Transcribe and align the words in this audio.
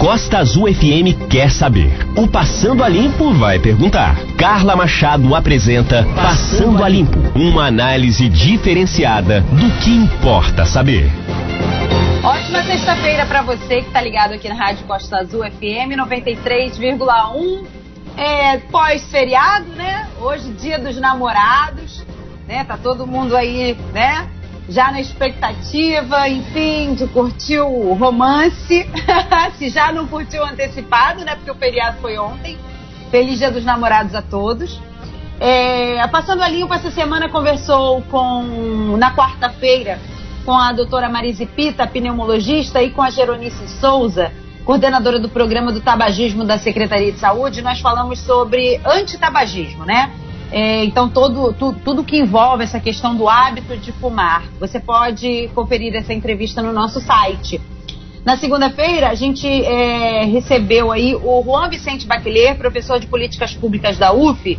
Costa 0.00 0.38
Azul 0.38 0.66
FM 0.72 1.28
quer 1.28 1.50
saber. 1.50 1.92
O 2.16 2.26
Passando 2.26 2.82
a 2.82 2.88
Limpo 2.88 3.34
vai 3.34 3.58
perguntar. 3.58 4.16
Carla 4.34 4.74
Machado 4.74 5.34
apresenta 5.34 6.06
Passando 6.16 6.82
a 6.82 6.88
Limpo, 6.88 7.18
uma 7.38 7.66
análise 7.66 8.26
diferenciada 8.30 9.42
do 9.42 9.70
que 9.84 9.90
importa 9.90 10.64
saber. 10.64 11.04
Ótima 12.24 12.62
sexta-feira 12.62 13.26
para 13.26 13.42
você 13.42 13.82
que 13.82 13.88
está 13.88 14.00
ligado 14.00 14.32
aqui 14.32 14.48
na 14.48 14.54
Rádio 14.54 14.86
Costa 14.86 15.18
Azul 15.18 15.42
FM 15.44 15.92
93,1. 15.94 17.66
É, 18.16 18.56
pós-feriado, 18.56 19.66
né? 19.76 20.08
Hoje, 20.18 20.50
dia 20.52 20.78
dos 20.78 20.96
namorados, 20.96 22.06
né? 22.48 22.64
Tá 22.64 22.78
todo 22.78 23.06
mundo 23.06 23.36
aí, 23.36 23.76
né? 23.92 24.26
Já 24.70 24.92
na 24.92 25.00
expectativa, 25.00 26.28
enfim, 26.28 26.94
de 26.94 27.06
curtir 27.08 27.58
o 27.58 27.92
romance. 27.94 28.88
Se 29.58 29.68
já 29.68 29.92
não 29.92 30.06
curtiu 30.06 30.44
antecipado, 30.44 31.24
né? 31.24 31.34
Porque 31.34 31.50
o 31.50 31.54
feriado 31.56 31.98
foi 32.00 32.16
ontem. 32.16 32.56
Feliz 33.10 33.38
Dia 33.38 33.50
dos 33.50 33.64
Namorados 33.64 34.14
a 34.14 34.22
todos. 34.22 34.80
É, 35.40 36.06
passando 36.08 36.42
a 36.42 36.48
limpo, 36.48 36.72
essa 36.72 36.90
semana 36.90 37.28
conversou 37.28 38.02
com, 38.02 38.96
na 38.96 39.14
quarta-feira, 39.14 39.98
com 40.44 40.52
a 40.52 40.72
doutora 40.72 41.08
Marise 41.08 41.46
Pita, 41.46 41.86
pneumologista, 41.86 42.80
e 42.82 42.90
com 42.90 43.02
a 43.02 43.10
Geronice 43.10 43.66
Souza, 43.80 44.30
coordenadora 44.64 45.18
do 45.18 45.28
programa 45.28 45.72
do 45.72 45.80
tabagismo 45.80 46.44
da 46.44 46.58
Secretaria 46.58 47.10
de 47.10 47.18
Saúde. 47.18 47.62
Nós 47.62 47.80
falamos 47.80 48.20
sobre 48.20 48.80
antitabagismo, 48.84 49.84
né? 49.84 50.12
É, 50.52 50.84
então, 50.84 51.08
todo, 51.08 51.52
tu, 51.52 51.72
tudo 51.84 52.02
que 52.02 52.18
envolve 52.18 52.64
essa 52.64 52.80
questão 52.80 53.16
do 53.16 53.28
hábito 53.28 53.76
de 53.76 53.92
fumar, 53.92 54.44
você 54.58 54.80
pode 54.80 55.48
conferir 55.54 55.94
essa 55.94 56.12
entrevista 56.12 56.60
no 56.60 56.72
nosso 56.72 57.00
site. 57.00 57.60
Na 58.24 58.36
segunda-feira, 58.36 59.08
a 59.08 59.14
gente 59.14 59.46
é, 59.46 60.24
recebeu 60.24 60.92
aí 60.92 61.14
o 61.14 61.42
Juan 61.42 61.70
Vicente 61.70 62.06
Baqueler, 62.06 62.58
professor 62.58 62.98
de 63.00 63.06
Políticas 63.06 63.54
Públicas 63.54 63.96
da 63.96 64.12
UF 64.12 64.58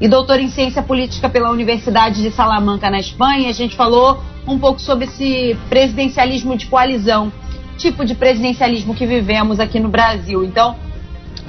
e 0.00 0.08
doutor 0.08 0.38
em 0.38 0.48
Ciência 0.48 0.82
Política 0.82 1.28
pela 1.28 1.50
Universidade 1.50 2.20
de 2.20 2.30
Salamanca, 2.30 2.90
na 2.90 2.98
Espanha. 2.98 3.48
A 3.48 3.52
gente 3.52 3.76
falou 3.76 4.20
um 4.46 4.58
pouco 4.58 4.80
sobre 4.80 5.06
esse 5.06 5.56
presidencialismo 5.68 6.56
de 6.56 6.66
coalizão, 6.66 7.32
tipo 7.78 8.04
de 8.04 8.14
presidencialismo 8.14 8.94
que 8.94 9.06
vivemos 9.06 9.58
aqui 9.58 9.80
no 9.80 9.88
Brasil. 9.88 10.44
Então, 10.44 10.76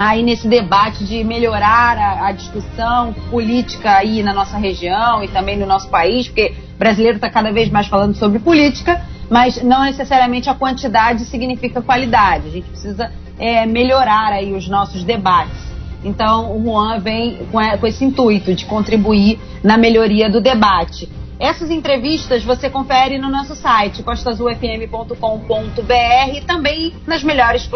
aí 0.00 0.22
nesse 0.22 0.48
debate 0.48 1.04
de 1.04 1.22
melhorar 1.22 1.98
a, 1.98 2.28
a, 2.28 2.32
discussão 2.32 3.12
política 3.28 3.98
aí 3.98 4.22
na 4.22 4.32
nossa 4.32 4.56
região 4.56 5.22
e 5.22 5.28
também 5.28 5.58
no 5.58 5.66
nosso 5.66 5.90
país, 5.90 6.26
porque 6.26 6.54
o 6.74 6.78
brasileiro 6.78 7.16
está 7.18 7.28
cada 7.28 7.52
vez 7.52 7.68
mais 7.68 7.86
falando 7.86 8.14
sobre 8.14 8.38
política, 8.38 9.04
mas 9.28 9.62
não 9.62 9.84
necessariamente 9.84 10.48
a 10.48 10.54
quantidade 10.54 11.26
significa 11.26 11.82
qualidade. 11.82 12.48
A 12.48 12.50
gente 12.50 12.70
precisa 12.70 13.12
é, 13.38 13.66
melhorar 13.66 14.32
aí 14.32 14.54
os 14.54 14.66
nossos 14.68 15.04
debates. 15.04 15.68
Então 16.02 16.56
o 16.56 16.64
Juan 16.64 16.98
vem 16.98 17.46
com, 17.52 17.58
com 17.78 17.86
esse 17.86 18.02
intuito 18.02 18.54
de 18.54 18.64
contribuir 18.64 19.38
na 19.62 19.76
melhoria 19.76 20.30
do 20.30 20.40
debate. 20.40 21.10
Essas 21.40 21.70
entrevistas 21.70 22.44
você 22.44 22.68
confere 22.68 23.16
no 23.16 23.30
nosso 23.30 23.56
site, 23.56 24.02
costazulfm.com.br 24.02 26.36
e 26.36 26.42
também 26.42 26.94
nas 27.06 27.24
melhores 27.24 27.66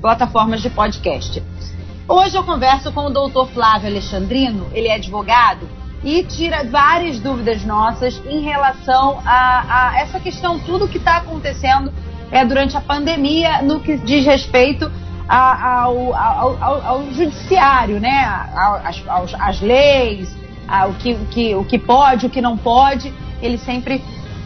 plataformas 0.00 0.62
de 0.62 0.70
podcast. 0.70 1.42
Hoje 2.08 2.38
eu 2.38 2.42
converso 2.42 2.90
com 2.92 3.04
o 3.04 3.10
doutor 3.10 3.48
Flávio 3.48 3.90
Alexandrino, 3.90 4.66
ele 4.72 4.88
é 4.88 4.94
advogado 4.94 5.68
e 6.02 6.22
tira 6.22 6.64
várias 6.64 7.20
dúvidas 7.20 7.66
nossas 7.66 8.16
em 8.24 8.40
relação 8.40 9.20
a, 9.26 9.90
a 9.90 10.00
essa 10.00 10.18
questão, 10.18 10.58
tudo 10.58 10.88
que 10.88 10.96
está 10.96 11.18
acontecendo 11.18 11.92
é, 12.30 12.46
durante 12.46 12.78
a 12.78 12.80
pandemia 12.80 13.60
no 13.60 13.78
que 13.78 13.98
diz 13.98 14.24
respeito 14.24 14.90
a, 15.28 15.82
ao, 15.82 16.14
ao, 16.14 16.64
ao, 16.64 16.86
ao, 16.86 17.12
judiciário, 17.12 18.00
né? 18.00 18.24
As, 18.84 19.04
as 19.38 19.60
leis, 19.60 20.34
ah, 20.68 20.86
o, 20.86 20.94
que, 20.94 21.12
o, 21.12 21.26
que, 21.26 21.54
o 21.54 21.64
que 21.64 21.78
pode, 21.78 22.26
o 22.26 22.30
que 22.30 22.40
não 22.40 22.56
pode, 22.56 23.12
ele 23.40 23.58
sempre 23.58 24.02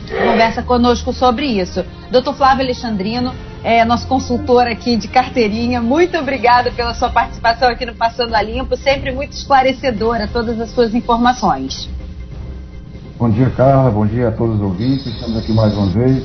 conversa 0.08 0.62
conosco 0.62 1.12
sobre 1.12 1.46
isso. 1.46 1.84
Doutor 2.10 2.34
Flávio 2.34 2.64
Alexandrino, 2.64 3.32
é 3.62 3.84
nosso 3.84 4.06
consultor 4.06 4.66
aqui 4.66 4.96
de 4.96 5.06
carteirinha, 5.06 5.80
muito 5.80 6.16
obrigada 6.16 6.72
pela 6.72 6.94
sua 6.94 7.10
participação 7.10 7.68
aqui 7.68 7.84
no 7.84 7.94
Passando 7.94 8.34
a 8.34 8.42
Limpo, 8.42 8.76
sempre 8.76 9.12
muito 9.12 9.32
esclarecedora 9.32 10.26
todas 10.26 10.60
as 10.60 10.70
suas 10.70 10.94
informações. 10.94 11.88
Bom 13.18 13.28
dia, 13.30 13.50
Carla, 13.50 13.90
bom 13.90 14.06
dia 14.06 14.28
a 14.28 14.32
todos 14.32 14.56
os 14.56 14.62
ouvintes, 14.62 15.06
estamos 15.06 15.36
aqui 15.36 15.52
mais 15.52 15.76
uma 15.76 15.86
vez 15.88 16.24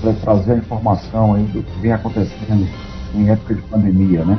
para 0.00 0.12
trazer 0.12 0.52
a 0.52 0.56
informação 0.56 1.34
aí 1.34 1.44
do 1.44 1.62
que 1.62 1.80
vem 1.80 1.92
acontecendo 1.92 2.68
em 3.14 3.30
época 3.30 3.54
de 3.54 3.62
pandemia, 3.62 4.24
né? 4.24 4.38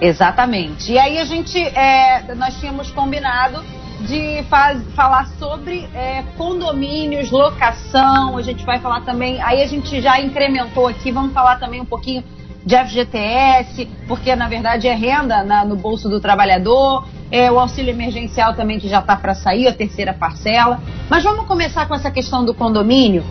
Exatamente. 0.00 0.92
E 0.92 0.98
aí 0.98 1.18
a 1.18 1.24
gente, 1.24 1.58
é, 1.58 2.34
nós 2.34 2.58
tínhamos 2.58 2.90
combinado 2.90 3.62
de 4.00 4.42
faz, 4.44 4.82
falar 4.94 5.26
sobre 5.38 5.88
é, 5.94 6.22
condomínios, 6.36 7.30
locação, 7.30 8.36
a 8.36 8.42
gente 8.42 8.64
vai 8.64 8.78
falar 8.78 9.02
também, 9.02 9.40
aí 9.42 9.62
a 9.62 9.66
gente 9.66 10.00
já 10.00 10.18
incrementou 10.20 10.86
aqui, 10.86 11.12
vamos 11.12 11.34
falar 11.34 11.58
também 11.58 11.80
um 11.80 11.84
pouquinho 11.84 12.24
de 12.64 12.76
FGTS, 12.76 13.86
porque 14.06 14.34
na 14.34 14.48
verdade 14.48 14.88
é 14.88 14.94
renda 14.94 15.42
na, 15.42 15.64
no 15.64 15.76
bolso 15.76 16.08
do 16.08 16.20
trabalhador, 16.20 17.06
é, 17.30 17.50
o 17.50 17.58
auxílio 17.58 17.90
emergencial 17.90 18.54
também 18.54 18.78
que 18.78 18.88
já 18.88 19.00
está 19.00 19.16
para 19.16 19.34
sair, 19.34 19.66
a 19.66 19.72
terceira 19.72 20.12
parcela. 20.12 20.80
Mas 21.08 21.22
vamos 21.22 21.46
começar 21.46 21.86
com 21.86 21.94
essa 21.94 22.10
questão 22.10 22.44
do 22.44 22.54
condomínio. 22.54 23.24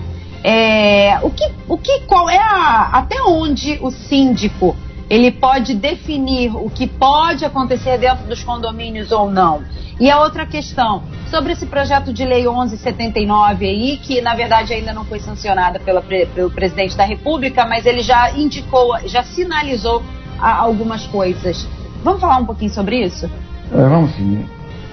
É, 0.43 1.19
o 1.21 1.29
que, 1.29 1.51
o 1.67 1.77
que, 1.77 2.01
qual 2.01 2.29
é 2.29 2.37
a, 2.37 2.89
até 2.93 3.21
onde 3.23 3.77
o 3.81 3.91
síndico 3.91 4.75
ele 5.09 5.31
pode 5.31 5.73
definir 5.73 6.55
o 6.55 6.69
que 6.69 6.85
pode 6.85 7.43
acontecer 7.43 7.97
dentro 7.97 8.27
dos 8.27 8.43
condomínios 8.43 9.11
ou 9.11 9.31
não. 9.31 9.63
E 9.99 10.09
a 10.09 10.21
outra 10.21 10.45
questão, 10.45 11.03
sobre 11.29 11.53
esse 11.53 11.65
projeto 11.65 12.13
de 12.13 12.23
lei 12.23 12.43
1179 12.43 13.65
aí, 13.65 13.97
que 13.97 14.21
na 14.21 14.35
verdade 14.35 14.73
ainda 14.73 14.93
não 14.93 15.03
foi 15.03 15.19
sancionada 15.19 15.79
pela, 15.79 16.01
pelo 16.01 16.51
presidente 16.51 16.95
da 16.95 17.03
República, 17.03 17.65
mas 17.65 17.85
ele 17.85 18.01
já 18.01 18.31
indicou, 18.31 18.97
já 19.05 19.23
sinalizou 19.23 20.01
algumas 20.39 21.05
coisas. 21.07 21.67
Vamos 22.03 22.21
falar 22.21 22.37
um 22.37 22.45
pouquinho 22.45 22.71
sobre 22.71 23.03
isso? 23.03 23.29
É, 23.73 23.89
vamos 23.89 24.15
sim. 24.15 24.45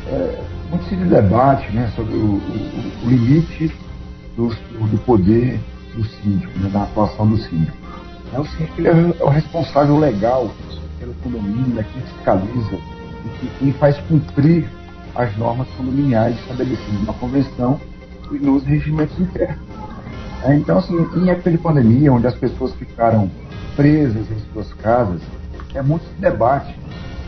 É, 0.09 0.41
muito 0.71 0.85
se 0.89 0.97
debate 0.97 1.71
né, 1.73 1.93
sobre 1.95 2.15
o, 2.15 2.35
o, 2.35 3.05
o 3.05 3.09
limite 3.09 3.73
do, 4.37 4.49
do, 4.49 4.99
poder 4.99 5.61
do 5.95 6.05
síndico, 6.05 6.59
né, 6.59 6.69
da 6.69 6.83
atuação 6.83 7.29
do 7.29 7.37
síndico. 7.39 7.77
É 8.37 8.39
o 8.39 8.47
ele 8.77 9.17
é 9.19 9.25
o 9.25 9.29
responsável 9.31 9.99
legal 9.99 10.51
pelo 11.01 11.15
condomínio, 11.15 11.75
né, 11.75 11.87
quem 11.91 12.03
fiscaliza 12.03 12.79
e 13.43 13.47
quem 13.59 13.73
faz 13.73 13.97
cumprir 14.01 14.69
as 15.15 15.35
normas 15.39 15.67
condominiais 15.77 16.39
estabelecidas 16.41 17.07
na 17.07 17.15
convenção 17.15 17.81
e 18.31 18.35
nos 18.35 18.63
regimentos 18.65 19.19
internos. 19.19 19.65
É, 20.45 20.55
então, 20.55 20.77
assim, 20.77 20.95
em 21.17 21.31
época 21.31 21.51
de 21.51 21.57
pandemia, 21.57 22.13
onde 22.13 22.27
as 22.27 22.35
pessoas 22.35 22.75
ficaram 22.75 23.31
presas 23.75 24.31
em 24.31 24.53
suas 24.53 24.71
casas, 24.75 25.23
é 25.75 25.81
muito 25.81 26.05
debate 26.21 26.79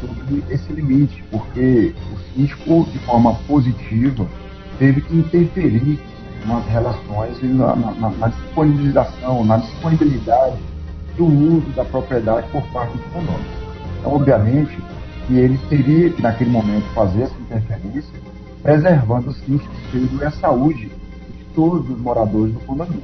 sobre 0.02 0.44
esse 0.50 0.70
limite, 0.74 1.24
porque 1.30 1.94
o 2.12 2.34
síndico, 2.34 2.84
de 2.92 2.98
forma 3.00 3.34
positiva, 3.46 4.26
teve 4.78 5.00
que 5.00 5.16
interferir 5.16 5.98
nas 6.46 6.66
relações 6.66 7.42
e 7.42 7.46
na, 7.46 7.74
na, 7.74 8.10
na 8.10 8.28
disponibilização, 8.28 9.44
na 9.44 9.56
disponibilidade 9.56 10.58
do 11.18 11.26
uso 11.26 11.68
da 11.74 11.84
propriedade 11.84 12.46
por 12.50 12.62
parte 12.68 12.96
dos 12.96 13.06
condôminos. 13.06 13.58
Então, 13.98 14.14
obviamente, 14.14 14.78
que 15.26 15.36
ele 15.36 15.58
teria 15.68 16.10
que, 16.10 16.22
naquele 16.22 16.50
momento, 16.50 16.86
fazer 16.94 17.22
essa 17.22 17.34
interferência, 17.40 18.14
preservando 18.62 19.32
sim 19.32 19.56
o 19.56 19.58
sossego 19.58 20.22
e 20.22 20.24
a 20.24 20.30
saúde 20.30 20.86
de 20.86 21.44
todos 21.54 21.90
os 21.90 21.98
moradores 22.00 22.54
do 22.54 22.60
condomínio. 22.60 23.02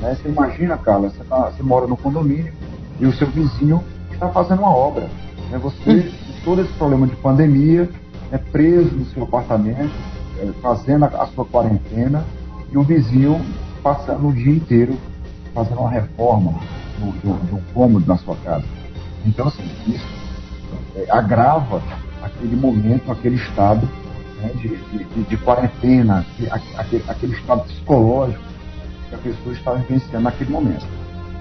Né? 0.00 0.16
Você 0.16 0.28
imagina, 0.28 0.76
Carla, 0.78 1.10
você, 1.10 1.22
tá, 1.24 1.50
você, 1.50 1.62
mora 1.62 1.86
no 1.86 1.96
condomínio 1.96 2.52
e 2.98 3.06
o 3.06 3.12
seu 3.12 3.28
vizinho 3.28 3.84
está 4.10 4.28
fazendo 4.30 4.60
uma 4.60 4.74
obra. 4.74 5.08
Né? 5.50 5.58
Você, 5.58 6.02
com 6.02 6.44
todo 6.44 6.62
esse 6.62 6.72
problema 6.72 7.06
de 7.06 7.14
pandemia, 7.16 7.88
é 8.32 8.38
preso 8.38 8.94
no 8.96 9.04
seu 9.06 9.24
apartamento, 9.24 9.92
é, 10.38 10.46
fazendo 10.62 11.04
a, 11.04 11.08
a 11.08 11.26
sua 11.26 11.44
quarentena, 11.44 12.24
e 12.72 12.78
o 12.78 12.82
vizinho 12.82 13.40
passando 13.82 14.28
o 14.28 14.32
dia 14.32 14.52
inteiro 14.52 14.96
fazendo 15.52 15.80
uma 15.80 15.90
reforma 15.90 16.54
de 17.22 17.54
um 17.54 17.62
cômodo 17.72 18.06
na 18.06 18.16
sua 18.18 18.36
casa. 18.36 18.64
Então, 19.24 19.48
assim, 19.48 19.64
isso 19.86 20.20
é, 20.96 21.06
agrava 21.10 21.82
aquele 22.22 22.56
momento, 22.56 23.10
aquele 23.10 23.36
estado 23.36 23.88
né, 24.40 24.50
de, 24.54 24.68
de, 24.68 25.22
de, 25.24 25.36
quarentena, 25.38 26.26
aquele, 26.76 27.04
aquele 27.08 27.32
estado 27.34 27.64
psicológico 27.64 28.42
que 29.08 29.14
a 29.14 29.18
pessoa 29.18 29.54
está 29.54 29.72
vivenciando 29.72 30.24
naquele 30.24 30.50
momento. 30.50 30.86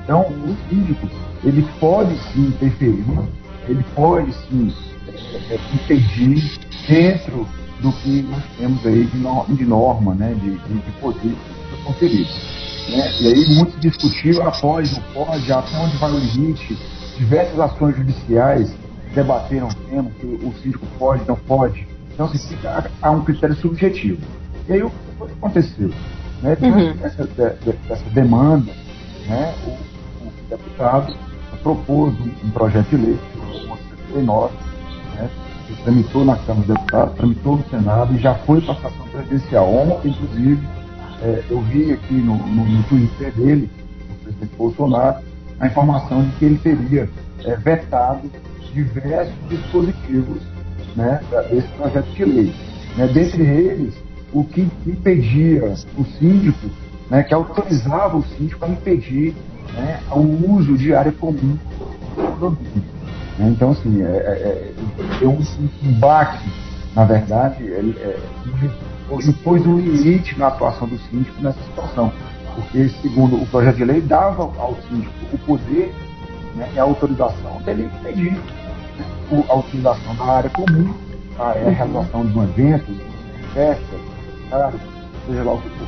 Então, 0.03 0.21
o 0.21 0.57
síndico, 0.69 1.07
ele 1.43 1.67
pode 1.79 2.17
sim 2.31 2.47
interferir, 2.47 3.05
ele 3.67 3.83
pode 3.95 4.33
sim 4.33 4.73
é, 5.07 5.53
é, 5.53 5.59
impedir 5.73 6.59
dentro 6.87 7.47
do 7.81 7.91
que 7.93 8.23
nós 8.23 8.43
temos 8.57 8.85
aí 8.85 9.05
de, 9.05 9.65
norma, 9.65 10.13
né, 10.15 10.33
de, 10.33 10.57
de, 10.57 10.73
de 10.79 10.91
poder. 10.99 11.35
Né? 12.89 13.11
E 13.21 13.27
aí 13.27 13.55
muitos 13.55 13.79
discutiram, 13.79 14.47
ah, 14.47 14.51
pode, 14.51 14.93
não 14.93 15.01
pode, 15.13 15.51
até 15.51 15.77
onde 15.77 15.97
vai 15.97 16.11
o 16.11 16.19
limite. 16.19 16.77
Diversas 17.17 17.59
ações 17.59 17.95
judiciais 17.95 18.73
debateram 19.13 19.67
o 19.67 19.73
tema, 19.73 20.09
que 20.19 20.25
o 20.25 20.53
síndico 20.61 20.85
pode, 20.97 21.27
não 21.27 21.35
pode. 21.35 21.87
Então, 22.13 22.25
assim, 22.25 22.37
fica, 22.37 22.89
há 23.01 23.11
um 23.11 23.23
critério 23.23 23.55
subjetivo. 23.55 24.21
E 24.67 24.73
aí 24.73 24.83
o 24.83 24.89
que 24.89 25.23
aconteceu? 25.37 25.89
Né? 26.41 26.57
Uhum. 26.61 26.95
Essa, 27.03 27.29
essa 27.89 28.09
demanda, 28.11 28.71
né? 29.27 29.53
o, 29.65 29.69
o 30.25 30.31
deputado 30.49 31.15
propôs 31.63 32.13
um, 32.19 32.47
um, 32.47 32.51
projeto 32.51 32.89
de 32.89 32.97
lei, 32.97 33.19
o 33.35 33.77
79, 34.07 34.53
né? 35.15 35.29
que 35.67 35.83
tramitou 35.83 36.23
na 36.23 36.35
Câmara 36.37 36.65
dos 36.65 36.75
Deputados, 36.75 37.15
tramitou 37.15 37.57
no 37.57 37.69
Senado 37.69 38.15
e 38.15 38.19
já 38.19 38.35
foi 38.35 38.61
para 38.61 38.73
a 38.73 38.75
sessão 38.77 39.07
presidencial. 39.11 39.73
Ontem, 39.73 40.11
inclusive, 40.11 40.67
é, 41.21 41.43
eu 41.49 41.61
vi 41.61 41.91
aqui 41.91 42.13
no, 42.13 42.35
no, 42.35 42.65
no, 42.65 42.83
Twitter 42.83 43.31
dele, 43.33 43.69
do 44.07 44.23
presidente 44.23 44.55
Bolsonaro, 44.57 45.17
a 45.59 45.67
informação 45.67 46.23
de 46.23 46.31
que 46.37 46.45
ele 46.45 46.57
teria 46.59 47.09
é, 47.43 47.55
vetado 47.57 48.29
diversos 48.73 49.33
dispositivos 49.49 50.41
né, 50.95 51.19
desse 51.49 51.67
projeto 51.69 52.09
de 52.11 52.25
lei. 52.25 52.53
Né, 52.95 53.07
dentre 53.07 53.43
eles, 53.43 53.95
o 54.31 54.43
que 54.43 54.67
impedia 54.85 55.73
o 55.97 56.05
síndico, 56.19 56.69
né, 57.09 57.23
que 57.23 57.33
autorizava 57.33 58.17
o 58.17 58.23
síndico 58.23 58.65
a 58.65 58.69
impedir 58.69 59.35
né, 59.73 59.99
o 60.11 60.53
uso 60.53 60.77
de 60.77 60.93
área 60.93 61.11
comum 61.11 61.57
do. 62.39 62.51
Né, 63.37 63.49
então, 63.49 63.71
assim, 63.71 64.01
é, 64.03 64.05
é, 64.05 64.73
é, 65.19 65.23
é 65.23 65.27
um, 65.27 65.39
um 65.83 65.93
baque, 65.99 66.49
na 66.95 67.05
verdade, 67.05 67.63
ele, 67.63 67.97
é, 67.99 68.17
impôs 69.15 69.65
um 69.65 69.77
limite 69.77 70.37
na 70.37 70.47
atuação 70.47 70.87
do 70.87 70.97
síndico 70.97 71.41
nessa 71.41 71.61
situação. 71.63 72.11
Porque, 72.55 72.89
segundo 73.01 73.41
o 73.41 73.45
projeto 73.47 73.77
de 73.77 73.85
lei, 73.85 74.01
dava 74.01 74.43
ao 74.43 74.75
síndico 74.87 75.13
o 75.31 75.37
poder 75.39 75.93
né, 76.55 76.69
e 76.75 76.79
a 76.79 76.83
autorização 76.83 77.61
dele 77.63 77.85
impedir 77.85 78.33
né, 78.33 79.43
a 79.47 79.55
utilização 79.55 80.15
da 80.15 80.25
área 80.25 80.49
comum, 80.49 80.93
a, 81.37 81.51
a 81.51 81.69
realização 81.69 82.25
de 82.25 82.37
um 82.37 82.43
evento, 82.43 82.85
de 82.85 83.01
uma 83.01 83.53
festa, 83.53 83.95
seja 85.25 85.43
lá 85.43 85.53
o 85.53 85.61
que 85.61 85.69
for. 85.69 85.87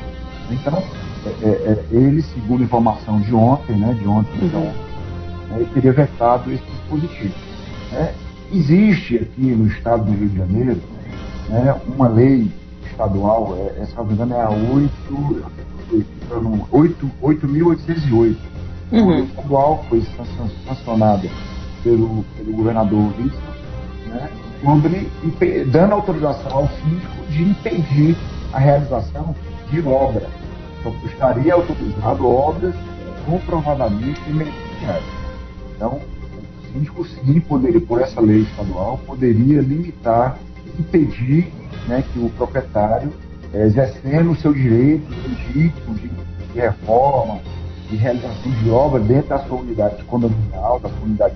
Então, 0.50 0.84
é, 1.26 1.48
é, 1.48 1.50
é, 1.50 1.86
ele, 1.92 2.22
segundo 2.22 2.62
a 2.62 2.64
informação 2.64 3.20
de 3.22 3.34
ontem, 3.34 3.76
né, 3.76 3.94
de 3.94 4.08
ontem, 4.08 4.40
uhum. 4.40 4.48
então, 4.48 4.62
né, 4.62 5.58
ele 5.58 5.70
teria 5.74 5.94
vetado 5.94 6.52
esse 6.52 6.64
dispositivo. 6.64 7.34
Né. 7.92 8.14
Existe 8.54 9.18
aqui 9.18 9.42
no 9.42 9.68
estado 9.68 10.06
do 10.06 10.12
Rio 10.12 10.30
de 10.30 10.38
Janeiro 10.38 10.82
né, 11.50 11.76
uma 11.88 12.08
lei 12.08 12.52
estadual, 13.01 13.57
é, 13.57 13.81
é, 13.81 13.86
se 13.86 13.95
não 13.95 14.06
me 14.06 14.13
engano, 14.13 14.36
é 14.36 14.42
a 14.42 14.50
8.808. 16.71 18.38
Uhum. 18.92 19.09
Lei 19.09 19.24
estadual 19.24 19.83
foi 19.89 20.06
sancionada 20.68 21.27
pelo, 21.83 22.24
pelo 22.38 22.53
governador 22.53 23.13
Wilson, 23.18 23.38
né, 24.07 24.30
sobre, 24.63 25.09
dando 25.71 25.94
autorização 25.94 26.51
ao 26.51 26.68
síndico 26.68 27.25
de 27.30 27.44
impedir 27.44 28.15
a 28.53 28.59
realização 28.59 29.33
de 29.71 29.81
obras. 29.81 30.30
Então, 30.80 30.94
estaria 31.06 31.53
autorizado 31.53 32.27
obras 32.27 32.75
comprovadamente 33.25 34.19
emergenciais. 34.30 35.03
Então, 35.75 36.00
o 36.00 36.74
síndico, 36.74 37.06
sim, 37.06 37.39
poderia, 37.39 37.80
por 37.81 38.01
essa 38.01 38.19
lei 38.19 38.42
estadual, 38.42 39.00
poderia 39.06 39.62
limitar, 39.62 40.38
impedir 40.77 41.51
né, 41.88 42.04
que 42.12 42.19
o 42.19 42.30
proprietário, 42.31 43.12
é, 43.54 43.63
exercendo 43.66 44.31
o 44.31 44.36
seu 44.36 44.54
direito 44.54 45.06
legítimo 45.10 45.95
de, 45.95 46.10
de 46.10 46.60
reforma, 46.60 47.39
de 47.89 47.95
realização 47.98 48.51
de 48.51 48.69
obra 48.69 49.00
dentro 49.01 49.30
da 49.30 49.39
sua 49.39 49.60
unidade 49.60 50.04
condominial, 50.04 50.80
da 50.80 50.89
sua 50.89 51.04
unidade 51.04 51.36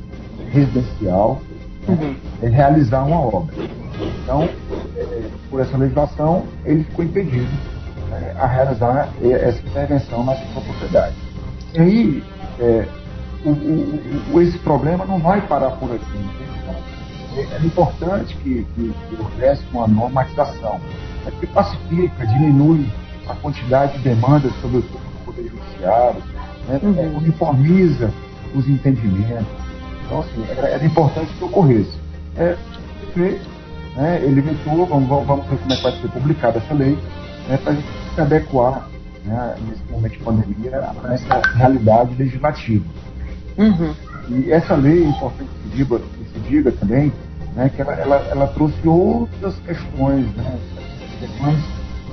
residencial, 0.51 1.41
uhum. 1.87 2.15
é, 2.41 2.47
realizar 2.47 3.03
uma 3.03 3.19
obra. 3.19 3.53
Então, 4.23 4.43
é, 4.97 5.29
por 5.49 5.59
essa 5.59 5.77
legislação, 5.77 6.45
ele 6.65 6.83
ficou 6.83 7.05
impedido 7.05 7.51
é, 8.11 8.35
a 8.37 8.45
realizar 8.45 9.09
essa 9.21 9.61
intervenção 9.67 10.23
na 10.23 10.35
sua 10.35 10.61
propriedade. 10.61 11.15
E 11.73 11.79
aí, 11.79 12.23
é, 12.59 12.87
o, 13.45 13.49
o, 13.49 14.33
o, 14.33 14.41
esse 14.41 14.57
problema 14.59 15.05
não 15.05 15.19
vai 15.19 15.41
parar 15.41 15.71
por 15.71 15.93
aqui. 15.93 16.44
É, 17.35 17.41
é 17.41 17.65
importante 17.65 18.35
que, 18.37 18.65
que, 18.75 18.93
que 19.09 19.21
houvesse 19.21 19.63
uma 19.71 19.87
normatização, 19.87 20.79
é 21.25 21.31
que 21.31 21.47
pacifica, 21.47 22.25
diminui 22.25 22.87
a 23.27 23.35
quantidade 23.35 23.97
de 23.97 24.03
demandas, 24.03 24.53
sobretudo 24.61 24.99
do 24.99 25.25
Poder 25.25 25.49
Judiciário, 25.49 26.21
né, 26.67 26.79
uhum. 26.81 26.95
É, 26.97 27.17
uniformiza 27.17 28.11
os 28.53 28.67
entendimentos. 28.67 29.47
Então, 30.05 30.19
assim, 30.21 30.45
era, 30.49 30.67
era 30.69 30.85
importante 30.85 31.33
que 31.33 31.43
ocorresse. 31.43 31.97
É, 32.37 32.55
fez, 33.13 33.41
né, 33.95 34.21
ele 34.23 34.41
vetou, 34.41 34.85
vamos, 34.85 35.07
vamos 35.07 35.45
ver 35.47 35.57
como 35.57 35.73
é 35.73 35.75
que 35.75 35.83
vai 35.83 35.91
ser 35.93 36.07
publicada 36.09 36.57
essa 36.59 36.73
lei, 36.73 36.97
né, 37.49 37.57
para 37.57 37.73
a 37.73 37.75
gente 37.75 37.87
se 38.13 38.21
adequar 38.21 38.87
né, 39.25 39.55
nesse 39.67 39.83
momento 39.91 40.11
de 40.13 40.19
pandemia 40.19 40.93
a 41.03 41.13
essa 41.13 41.41
realidade 41.55 42.15
legislativa. 42.15 42.85
Uhum. 43.57 43.93
E 44.29 44.51
essa 44.51 44.75
lei, 44.75 45.03
é 45.03 45.07
importante 45.07 45.49
que 45.49 45.69
se 45.69 45.77
diga, 45.77 45.99
que 45.99 46.33
se 46.33 46.39
diga 46.49 46.71
também, 46.71 47.11
né, 47.55 47.71
que 47.73 47.81
ela, 47.81 47.93
ela, 47.93 48.15
ela, 48.29 48.47
trouxe 48.47 48.87
outras 48.87 49.55
questões, 49.59 50.25
né, 50.35 50.59
questões 51.19 51.63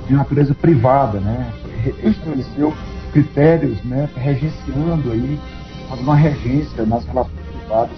de 0.07 0.13
natureza 0.13 0.55
privada, 0.55 1.19
né, 1.19 1.51
estabeleceu 2.03 2.73
critérios, 3.11 3.83
né, 3.83 4.09
regenciando 4.15 5.11
aí, 5.11 5.39
fazendo 5.89 6.05
uma 6.05 6.15
regência 6.15 6.85
nas 6.85 7.05
relações 7.05 7.45
privadas 7.59 7.97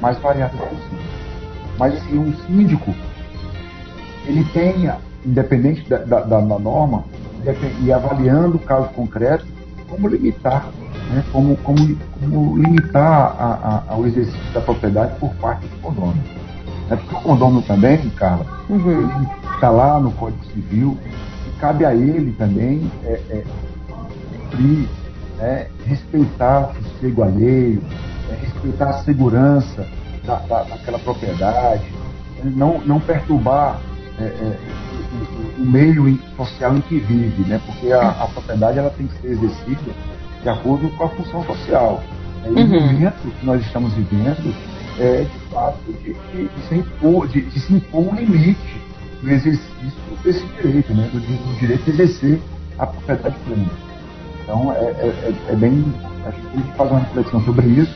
mais 0.00 0.18
variadas 0.18 0.58
possíveis. 0.58 1.24
Mas 1.78 1.94
assim, 1.94 2.18
um 2.18 2.32
síndico, 2.46 2.94
ele 4.26 4.44
tenha, 4.52 4.98
independente 5.26 5.88
da, 5.88 5.98
da, 5.98 6.20
da 6.20 6.40
norma, 6.40 7.04
e 7.82 7.92
avaliando 7.92 8.56
o 8.56 8.60
caso 8.60 8.88
concreto, 8.90 9.44
como 9.88 10.08
limitar, 10.08 10.70
né, 11.10 11.24
como, 11.30 11.56
como, 11.58 11.96
como 12.20 12.56
limitar 12.56 13.36
a, 13.38 13.84
a, 13.94 14.00
exercício 14.00 14.52
da 14.52 14.60
propriedade 14.60 15.18
por 15.18 15.34
parte 15.34 15.66
do 15.66 15.76
condomínio. 15.82 16.43
É 16.90 16.96
porque 16.96 17.14
o 17.14 17.20
condomínio 17.20 17.62
também, 17.62 18.10
Carla, 18.10 18.46
uhum. 18.68 19.26
está 19.54 19.70
lá 19.70 19.98
no 19.98 20.10
Código 20.12 20.44
Civil, 20.46 20.98
e 21.46 21.58
cabe 21.58 21.84
a 21.84 21.94
ele 21.94 22.32
também 22.32 22.90
é, 23.04 23.20
é, 23.30 23.44
cumprir, 24.54 24.88
é, 25.40 25.68
respeitar 25.86 26.70
o 26.70 26.82
sossego 26.82 27.22
alheio, 27.22 27.82
é, 28.30 28.34
respeitar 28.34 28.90
a 28.90 29.02
segurança 29.04 29.86
da, 30.24 30.36
da, 30.36 30.62
daquela 30.64 30.98
propriedade, 30.98 31.84
né, 32.42 32.52
não, 32.54 32.80
não 32.80 33.00
perturbar 33.00 33.80
é, 34.18 34.24
é, 34.24 34.58
o, 35.58 35.62
o, 35.62 35.66
meio 35.66 36.18
social 36.36 36.76
em 36.76 36.80
que 36.82 36.98
vive, 37.00 37.48
né? 37.48 37.60
porque 37.66 37.90
a, 37.92 38.10
a, 38.10 38.28
propriedade 38.28 38.78
ela 38.78 38.90
tem 38.90 39.06
que 39.06 39.20
ser 39.20 39.28
exercida 39.28 39.92
de 40.42 40.48
acordo 40.48 40.88
com 40.90 41.04
a 41.04 41.08
função 41.08 41.44
social. 41.44 42.02
É, 42.44 42.48
uhum. 42.48 42.62
O 42.62 42.80
momento 42.92 43.38
que 43.40 43.46
nós 43.46 43.60
estamos 43.62 43.92
vivendo 43.94 44.54
é, 44.98 45.26
fato, 45.54 45.78
de, 45.86 46.12
de, 46.12 46.48
de, 46.48 46.68
se, 46.68 46.74
impor, 46.74 47.28
de, 47.28 47.40
de, 47.42 47.60
se 47.60 47.72
impor 47.72 48.12
um 48.12 48.14
limite 48.14 48.82
no 49.22 49.30
exercício 49.30 50.18
desse 50.22 50.44
direito, 50.46 50.92
né? 50.92 51.08
do, 51.12 51.20
do 51.20 51.58
direito 51.60 51.84
de 51.84 51.90
exercer 51.92 52.40
a 52.78 52.86
propriedade 52.86 53.36
plena. 53.46 53.70
Então, 54.42 54.72
é, 54.72 54.76
é, 54.76 55.34
é, 55.48 55.52
é 55.52 55.56
bem. 55.56 55.84
Acho 56.26 56.40
que 56.40 56.46
tem 56.48 56.62
que 56.62 56.72
fazer 56.76 56.90
uma 56.90 57.00
reflexão 57.00 57.44
sobre 57.44 57.66
isso, 57.66 57.94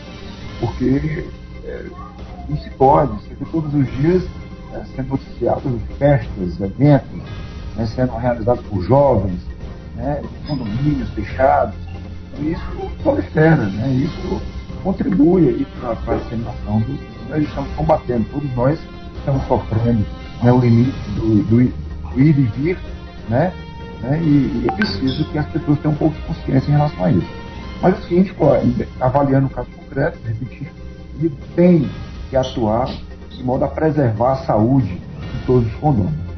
porque 0.60 1.26
é, 1.64 1.86
não 2.48 2.56
se 2.58 2.70
pode, 2.70 3.12
você 3.12 3.34
vê 3.34 3.44
todos 3.50 3.74
os 3.74 3.86
dias 3.96 4.22
né, 4.70 4.86
sendo 4.94 5.08
noticiados 5.10 5.82
festas, 5.98 6.60
eventos, 6.60 7.22
né, 7.76 7.86
sendo 7.86 8.16
realizados 8.16 8.64
por 8.66 8.82
jovens, 8.82 9.40
né, 9.96 10.22
condomínios 10.46 11.08
fechados. 11.10 11.74
Então, 12.32 12.50
isso 12.50 13.02
prolifera, 13.02 13.66
né, 13.66 13.88
isso 13.92 14.42
contribui 14.82 15.66
para 15.80 16.14
a 16.14 16.18
disseminação 16.18 16.80
do 16.80 17.17
nós 17.28 17.42
estamos 17.42 17.70
combatendo, 17.74 18.26
todos 18.30 18.54
nós 18.54 18.78
estamos 19.16 19.46
sofrendo 19.46 20.04
né, 20.42 20.52
o 20.52 20.58
limite 20.58 21.10
do, 21.16 21.42
do, 21.44 21.56
do, 21.64 22.20
ir 22.20 22.38
e 22.38 22.42
vir, 22.42 22.78
né, 23.28 23.52
né, 24.02 24.20
e, 24.22 24.64
e 24.64 24.66
é 24.68 24.72
preciso 24.72 25.24
que 25.30 25.38
as 25.38 25.46
pessoas 25.46 25.78
tenham 25.80 25.94
um 25.94 25.98
pouco 25.98 26.14
de 26.14 26.22
consciência 26.22 26.70
em 26.70 26.72
relação 26.72 27.04
a 27.04 27.10
isso. 27.10 27.30
Mas 27.82 27.98
o 27.98 28.02
seguinte, 28.02 28.34
pô, 28.34 28.46
avaliando 29.00 29.46
o 29.46 29.50
caso 29.50 29.68
concreto, 29.70 30.18
repetir, 30.26 30.68
ele 31.18 31.32
tem 31.54 31.88
que 32.30 32.36
atuar 32.36 32.88
de 33.30 33.42
modo 33.42 33.64
a 33.64 33.68
preservar 33.68 34.32
a 34.32 34.36
saúde 34.36 34.86
de 34.88 35.46
todos 35.46 35.66
os 35.66 35.74
condôminos 35.74 36.28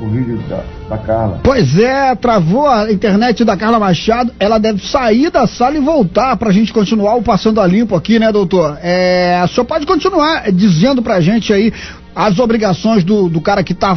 o 0.00 0.08
vídeo 0.08 0.38
da, 0.48 0.64
da 0.90 0.98
Carla. 0.98 1.40
Pois 1.42 1.78
é, 1.78 2.14
travou 2.16 2.66
a 2.66 2.90
internet 2.92 3.44
da 3.44 3.56
Carla 3.56 3.78
Machado. 3.78 4.32
Ela 4.40 4.58
deve 4.58 4.84
sair 4.86 5.30
da 5.30 5.46
sala 5.46 5.76
e 5.76 5.80
voltar 5.80 6.36
para 6.36 6.50
a 6.50 6.52
gente 6.52 6.72
continuar 6.72 7.14
o 7.14 7.22
Passando 7.22 7.60
a 7.60 7.66
Limpo 7.66 7.94
aqui, 7.94 8.18
né, 8.18 8.32
doutor? 8.32 8.76
É, 8.82 9.40
o 9.44 9.48
senhor 9.48 9.64
pode 9.64 9.86
continuar 9.86 10.50
dizendo 10.50 11.00
para 11.00 11.14
a 11.14 11.20
gente 11.20 11.52
aí 11.52 11.72
as 12.14 12.38
obrigações 12.40 13.04
do, 13.04 13.28
do 13.28 13.40
cara 13.40 13.62
que 13.62 13.72
está 13.72 13.96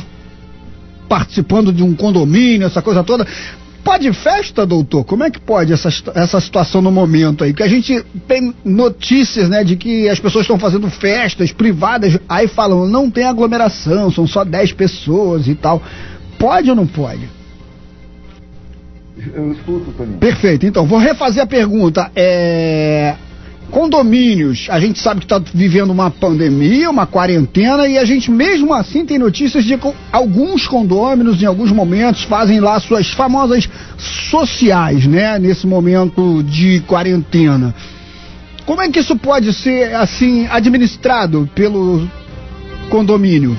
participando 1.09 1.73
de 1.73 1.83
um 1.83 1.95
condomínio, 1.95 2.67
essa 2.67 2.81
coisa 2.81 3.03
toda. 3.03 3.25
Pode 3.83 4.13
festa, 4.13 4.65
doutor? 4.65 5.03
Como 5.03 5.25
é 5.25 5.29
que 5.29 5.41
pode 5.41 5.73
essa, 5.73 5.89
essa 6.15 6.39
situação 6.39 6.81
no 6.81 6.89
momento 6.89 7.43
aí? 7.43 7.53
Que 7.53 7.63
a 7.63 7.67
gente 7.67 8.01
tem 8.25 8.53
notícias, 8.63 9.49
né, 9.49 9.61
de 9.61 9.75
que 9.75 10.07
as 10.07 10.19
pessoas 10.19 10.43
estão 10.43 10.57
fazendo 10.57 10.89
festas 10.89 11.51
privadas, 11.51 12.17
aí 12.29 12.47
falam, 12.47 12.87
não 12.87 13.11
tem 13.11 13.25
aglomeração, 13.25 14.09
são 14.09 14.25
só 14.25 14.45
10 14.45 14.71
pessoas 14.71 15.49
e 15.49 15.55
tal. 15.55 15.81
Pode 16.43 16.69
ou 16.69 16.75
não 16.75 16.85
pode? 16.85 17.29
Eu 19.33 19.53
escuto, 19.53 19.93
Toninho. 19.93 20.17
Perfeito. 20.17 20.65
Então, 20.65 20.85
vou 20.85 20.99
refazer 20.99 21.41
a 21.41 21.47
pergunta. 21.47 22.11
É... 22.13 23.15
Condomínios, 23.71 24.67
a 24.69 24.77
gente 24.77 24.99
sabe 24.99 25.21
que 25.21 25.25
está 25.25 25.39
vivendo 25.53 25.91
uma 25.91 26.11
pandemia, 26.11 26.89
uma 26.89 27.05
quarentena, 27.07 27.87
e 27.87 27.97
a 27.97 28.03
gente 28.03 28.29
mesmo 28.29 28.73
assim 28.73 29.05
tem 29.05 29.17
notícias 29.17 29.63
de 29.63 29.77
que 29.77 29.93
alguns 30.11 30.67
condôminos, 30.67 31.41
em 31.41 31.45
alguns 31.45 31.71
momentos, 31.71 32.23
fazem 32.23 32.59
lá 32.59 32.77
suas 32.77 33.09
famosas 33.11 33.69
sociais, 34.29 35.07
né? 35.07 35.39
Nesse 35.39 35.65
momento 35.65 36.43
de 36.43 36.81
quarentena. 36.81 37.73
Como 38.65 38.81
é 38.81 38.89
que 38.89 38.99
isso 38.99 39.15
pode 39.15 39.53
ser, 39.53 39.95
assim, 39.95 40.45
administrado 40.51 41.49
pelo 41.55 42.05
condomínio? 42.89 43.57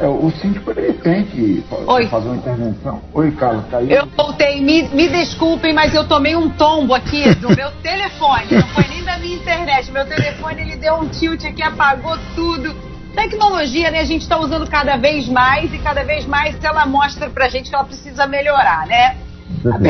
É, 0.00 0.06
o 0.08 0.30
síndico 0.30 0.70
ele 0.70 0.94
tem 0.94 1.24
que 1.24 1.62
Oi. 1.86 2.06
fazer 2.06 2.28
uma 2.28 2.36
intervenção. 2.36 3.02
Oi, 3.12 3.30
Carlos, 3.32 3.66
caiu. 3.70 3.90
Eu 3.90 4.06
voltei, 4.16 4.58
me, 4.62 4.88
me 4.88 5.06
desculpem, 5.10 5.74
mas 5.74 5.94
eu 5.94 6.08
tomei 6.08 6.34
um 6.34 6.48
tombo 6.48 6.94
aqui 6.94 7.22
no 7.38 7.54
meu 7.54 7.70
telefone. 7.82 8.46
Não 8.50 8.66
foi 8.68 8.88
nem 8.88 9.04
da 9.04 9.18
minha 9.18 9.36
internet. 9.36 9.92
Meu 9.92 10.06
telefone 10.06 10.62
ele 10.62 10.76
deu 10.76 10.94
um 10.94 11.06
tilt 11.06 11.44
aqui, 11.44 11.62
apagou 11.62 12.16
tudo. 12.34 12.74
Tecnologia, 13.14 13.90
né? 13.90 14.00
A 14.00 14.04
gente 14.04 14.22
está 14.22 14.38
usando 14.38 14.66
cada 14.70 14.96
vez 14.96 15.28
mais 15.28 15.70
e 15.74 15.78
cada 15.78 16.02
vez 16.02 16.24
mais 16.24 16.56
ela 16.64 16.86
mostra 16.86 17.28
pra 17.28 17.50
gente 17.50 17.68
que 17.68 17.76
ela 17.76 17.84
precisa 17.84 18.26
melhorar, 18.26 18.86
né? 18.86 19.16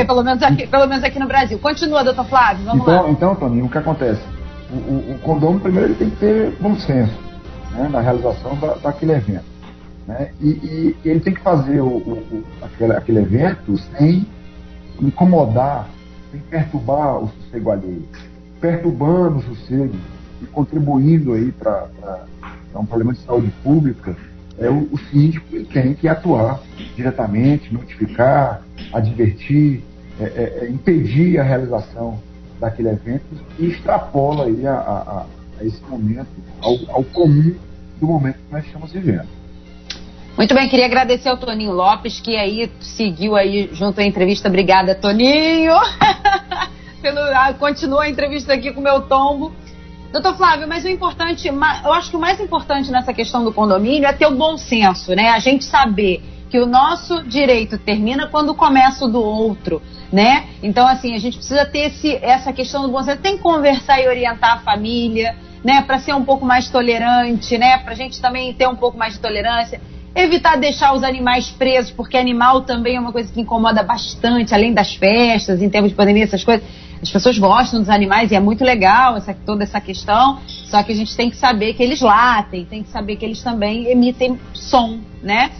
Pelo 0.06 0.24
menos, 0.24 0.42
aqui, 0.42 0.66
pelo 0.66 0.88
menos 0.88 1.04
aqui 1.04 1.20
no 1.20 1.28
Brasil. 1.28 1.56
Continua, 1.60 2.02
doutor 2.02 2.24
Flávio, 2.24 2.64
vamos 2.64 2.82
então, 2.82 3.02
lá. 3.04 3.10
Então, 3.10 3.36
Toninho, 3.36 3.66
o 3.66 3.70
que 3.70 3.78
acontece? 3.78 4.22
O, 4.72 4.74
o, 4.74 5.14
o 5.14 5.18
condomínio, 5.20 5.60
primeiro, 5.60 5.88
ele 5.88 5.94
tem 5.94 6.10
que 6.10 6.16
ter 6.16 6.56
bom 6.60 6.74
senso 6.74 7.14
né, 7.70 7.88
na 7.88 8.00
realização 8.00 8.56
da, 8.56 8.74
daquele 8.74 9.12
evento. 9.12 9.49
Né? 10.10 10.32
E, 10.40 10.48
e, 10.48 10.96
ele 11.04 11.20
tem 11.20 11.32
que 11.32 11.40
fazer 11.40 11.80
o, 11.80 11.86
o, 11.86 12.44
aquele, 12.60 12.92
aquele 12.92 13.18
evento 13.20 13.78
sem 13.96 14.26
incomodar, 15.00 15.88
sem 16.32 16.40
perturbar 16.40 17.22
o 17.22 17.28
sossego 17.28 17.70
alheio. 17.70 18.08
Perturbando 18.60 19.38
o 19.38 19.42
sossego 19.42 19.94
e 20.42 20.46
contribuindo 20.46 21.32
aí 21.32 21.52
para 21.52 21.86
um 22.74 22.84
problema 22.84 23.12
de 23.12 23.20
saúde 23.20 23.52
pública, 23.62 24.16
é, 24.58 24.68
o, 24.68 24.88
o 24.90 24.98
síndico 24.98 25.46
tem 25.66 25.94
que 25.94 26.08
atuar 26.08 26.60
diretamente, 26.96 27.72
notificar, 27.72 28.62
advertir, 28.92 29.84
é, 30.18 30.24
é, 30.24 30.64
é 30.64 30.70
impedir 30.70 31.38
a 31.38 31.44
realização 31.44 32.18
daquele 32.58 32.88
evento 32.88 33.24
e 33.60 33.66
extrapola 33.66 34.46
aí 34.46 34.66
a, 34.66 34.74
a, 34.74 35.26
a 35.60 35.64
esse 35.64 35.80
momento, 35.88 36.28
ao, 36.60 36.96
ao 36.96 37.04
comum 37.04 37.54
do 38.00 38.06
momento 38.08 38.38
que 38.38 38.52
nós 38.52 38.66
estamos 38.66 38.92
vivendo. 38.92 39.39
Muito 40.40 40.54
bem, 40.54 40.70
queria 40.70 40.86
agradecer 40.86 41.28
ao 41.28 41.36
Toninho 41.36 41.70
Lopes, 41.70 42.18
que 42.18 42.34
aí 42.34 42.72
seguiu 42.80 43.36
aí 43.36 43.68
junto 43.74 44.00
à 44.00 44.04
entrevista. 44.04 44.48
Obrigada, 44.48 44.94
Toninho! 44.94 45.74
Pelo, 47.02 47.18
ah, 47.18 47.52
continua 47.58 48.04
a 48.04 48.08
entrevista 48.08 48.54
aqui 48.54 48.72
com 48.72 48.80
o 48.80 48.82
meu 48.82 49.02
tombo. 49.02 49.52
Doutor 50.10 50.34
Flávio, 50.38 50.66
mas 50.66 50.82
o 50.86 50.88
importante, 50.88 51.46
eu 51.46 51.92
acho 51.92 52.08
que 52.08 52.16
o 52.16 52.18
mais 52.18 52.40
importante 52.40 52.90
nessa 52.90 53.12
questão 53.12 53.44
do 53.44 53.52
condomínio 53.52 54.08
é 54.08 54.14
ter 54.14 54.26
o 54.28 54.34
bom 54.34 54.56
senso, 54.56 55.14
né? 55.14 55.28
A 55.28 55.38
gente 55.40 55.62
saber 55.66 56.22
que 56.48 56.58
o 56.58 56.64
nosso 56.64 57.22
direito 57.24 57.76
termina 57.76 58.26
quando 58.26 58.54
começa 58.54 59.04
o 59.04 59.08
do 59.08 59.22
outro, 59.22 59.82
né? 60.10 60.46
Então, 60.62 60.88
assim, 60.88 61.14
a 61.14 61.18
gente 61.18 61.36
precisa 61.36 61.66
ter 61.66 61.80
esse, 61.80 62.16
essa 62.22 62.50
questão 62.50 62.80
do 62.80 62.88
bom 62.88 63.02
senso. 63.02 63.20
Tem 63.20 63.36
que 63.36 63.42
conversar 63.42 64.00
e 64.00 64.08
orientar 64.08 64.54
a 64.54 64.60
família, 64.60 65.36
né? 65.62 65.82
Para 65.82 65.98
ser 65.98 66.14
um 66.14 66.24
pouco 66.24 66.46
mais 66.46 66.70
tolerante, 66.70 67.58
né? 67.58 67.76
Para 67.76 67.92
a 67.92 67.96
gente 67.96 68.22
também 68.22 68.54
ter 68.54 68.66
um 68.66 68.76
pouco 68.76 68.96
mais 68.96 69.12
de 69.12 69.20
tolerância 69.20 69.78
evitar 70.14 70.56
deixar 70.56 70.92
os 70.94 71.02
animais 71.02 71.50
presos, 71.50 71.90
porque 71.90 72.16
animal 72.16 72.62
também 72.62 72.96
é 72.96 73.00
uma 73.00 73.12
coisa 73.12 73.32
que 73.32 73.40
incomoda 73.40 73.82
bastante, 73.82 74.54
além 74.54 74.72
das 74.72 74.94
festas, 74.94 75.62
em 75.62 75.68
termos 75.68 75.90
de 75.90 75.96
pandemia, 75.96 76.24
essas 76.24 76.44
coisas. 76.44 76.66
As 77.02 77.10
pessoas 77.10 77.38
gostam 77.38 77.80
dos 77.80 77.88
animais 77.88 78.30
e 78.30 78.34
é 78.34 78.40
muito 78.40 78.62
legal 78.62 79.16
essa, 79.16 79.32
toda 79.32 79.62
essa 79.62 79.80
questão, 79.80 80.38
só 80.46 80.82
que 80.82 80.92
a 80.92 80.94
gente 80.94 81.16
tem 81.16 81.30
que 81.30 81.36
saber 81.36 81.72
que 81.72 81.82
eles 81.82 82.00
latem, 82.00 82.66
tem 82.66 82.82
que 82.82 82.90
saber 82.90 83.16
que 83.16 83.24
eles 83.24 83.42
também 83.42 83.86
emitem 83.86 84.38
som, 84.52 84.98
né? 85.22 85.50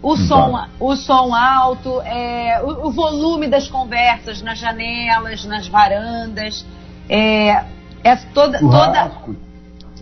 O 0.00 0.16
som, 0.16 0.62
o 0.78 0.94
som 0.94 1.34
alto, 1.34 2.00
é, 2.02 2.60
o, 2.62 2.88
o, 2.88 2.90
volume 2.92 3.48
das 3.48 3.68
conversas 3.68 4.42
nas 4.42 4.58
janelas, 4.58 5.46
nas 5.46 5.66
varandas, 5.66 6.64
é, 7.08 7.64
é 8.04 8.16
toda, 8.34 8.58
toda 8.60 9.10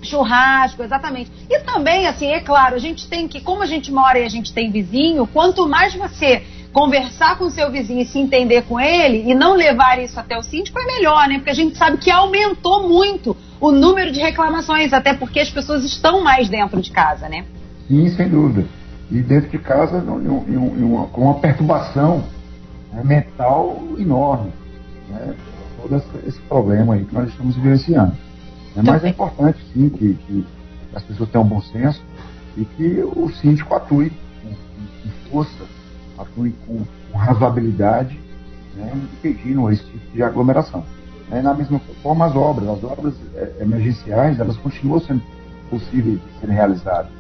Churrasco, 0.07 0.83
exatamente. 0.83 1.31
E 1.49 1.61
também, 1.61 2.07
assim, 2.07 2.27
é 2.27 2.41
claro, 2.41 2.75
a 2.75 2.79
gente 2.79 3.09
tem 3.09 3.29
que, 3.29 3.41
como 3.41 3.63
a 3.63 3.67
gente 3.67 3.93
mora 3.93 4.19
e 4.19 4.25
a 4.25 4.29
gente 4.29 4.53
tem 4.53 4.71
vizinho, 4.71 5.27
quanto 5.27 5.69
mais 5.69 5.95
você 5.95 6.43
conversar 6.73 7.37
com 7.37 7.51
seu 7.51 7.71
vizinho 7.71 8.01
e 8.01 8.07
se 8.07 8.19
entender 8.19 8.63
com 8.63 8.81
ele 8.81 9.31
e 9.31 9.35
não 9.35 9.55
levar 9.55 9.99
isso 10.01 10.19
até 10.19 10.39
o 10.39 10.43
síndico 10.43 10.79
é 10.79 10.87
melhor, 10.87 11.29
né? 11.29 11.37
Porque 11.37 11.51
a 11.51 11.55
gente 11.55 11.77
sabe 11.77 11.99
que 11.99 12.11
aumentou 12.11 12.89
muito 12.89 13.37
o 13.61 13.71
número 13.71 14.11
de 14.11 14.21
reclamações, 14.21 14.93
até 14.93 15.13
porque 15.13 15.41
as 15.41 15.51
pessoas 15.51 15.85
estão 15.85 16.25
mais 16.25 16.49
dentro 16.49 16.81
de 16.81 16.91
casa, 16.91 17.29
né? 17.29 17.45
Sim, 17.87 18.09
sem 18.11 18.29
dúvida. 18.29 18.67
E 19.11 19.21
dentro 19.21 19.51
de 19.51 19.59
casa 19.59 19.99
uma, 19.99 21.07
com 21.09 21.21
uma 21.23 21.35
perturbação 21.35 22.25
né, 22.93 23.03
mental 23.05 23.83
enorme. 23.99 24.51
Né? 25.11 25.35
Todo 25.81 26.03
esse 26.27 26.41
problema 26.41 26.95
aí 26.95 27.05
que 27.05 27.15
nós 27.15 27.29
estamos 27.29 27.55
vivenciando. 27.57 28.15
É, 28.77 28.83
mas 28.83 29.05
é 29.05 29.09
importante, 29.09 29.59
sim, 29.73 29.89
que, 29.89 30.15
que, 30.15 30.47
as 30.95 31.03
pessoas 31.03 31.29
tenham 31.31 31.47
bom 31.47 31.61
senso 31.61 32.03
e 32.57 32.65
que 32.65 33.03
o 33.17 33.31
síndico 33.31 33.75
atue 33.75 34.11
com, 34.43 34.49
com 34.51 35.31
força, 35.31 35.65
atue 36.19 36.55
com, 36.67 36.83
com 37.11 37.19
razoabilidade, 37.19 38.19
né, 38.75 38.93
impedindo 39.15 39.71
esse 39.71 39.85
tipo 39.85 40.13
de 40.13 40.23
aglomeração. 40.23 40.85
É, 41.31 41.41
na 41.41 41.55
mesma 41.55 41.81
forma, 42.03 42.27
as 42.27 42.37
obras, 42.37 42.69
as 42.69 42.85
obras 42.85 43.15
é, 43.35 43.63
emergenciais, 43.63 44.39
elas 44.39 44.57
continuam 44.59 45.01
sendo 45.01 45.23
possíveis 45.71 46.21
de 46.21 46.41
serem 46.41 46.55
realizadas. 46.55 47.11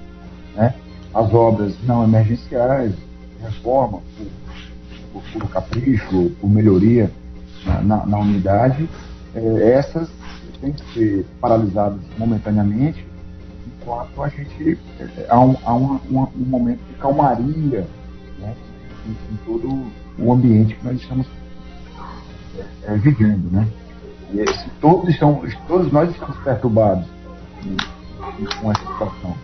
Né? 0.54 0.74
As 1.14 1.32
obras 1.32 1.74
não 1.84 2.04
emergenciais, 2.04 2.94
reforma, 3.40 4.00
por, 4.16 4.26
por, 5.12 5.22
por 5.32 5.50
capricho, 5.50 6.30
por 6.40 6.50
melhoria 6.50 7.10
na, 7.64 7.80
na, 7.80 8.06
na 8.06 8.18
unidade, 8.18 8.88
é, 9.34 9.72
essas 9.72 10.10
têm 10.62 10.72
que 10.72 10.94
ser 10.94 11.26
paralisadas 11.40 12.00
momentaneamente, 12.16 13.04
enquanto 13.66 14.22
a 14.22 14.28
gente 14.28 14.78
é, 15.00 15.26
há 15.28 15.40
um, 15.40 15.56
há 15.64 15.74
um, 15.74 16.00
um, 16.10 16.20
um 16.20 16.44
momento 16.46 16.80
de 16.88 16.94
calmaria 16.94 17.86
né, 18.38 18.54
em, 19.06 19.10
em, 19.10 19.36
todo 19.44 19.84
o 20.18 20.32
ambiente 20.32 20.76
que 20.76 20.84
nós 20.84 21.00
estamos 21.00 21.26
é, 22.56 22.92
é 22.92 22.96
vivendo, 22.96 23.50
né? 23.50 23.66
E 24.32 24.46
se 24.50 24.70
todos 24.80 25.10
estão, 25.10 25.42
todos 25.66 25.92
nós 25.92 26.10
estamos 26.10 26.36
perturbados 26.38 27.06
com 28.60 28.70
essa 28.70 28.80
situação. 28.80 29.36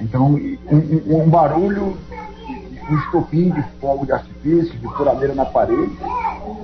Então, 0.00 0.34
um, 0.34 1.28
barulho, 1.28 1.98
um 2.88 2.98
estopim 2.98 3.50
de 3.50 3.62
fogo 3.80 4.06
de 4.06 4.12
artifício, 4.12 4.78
de 4.78 4.88
furadeira 4.96 5.34
na 5.34 5.44
parede, 5.44 5.98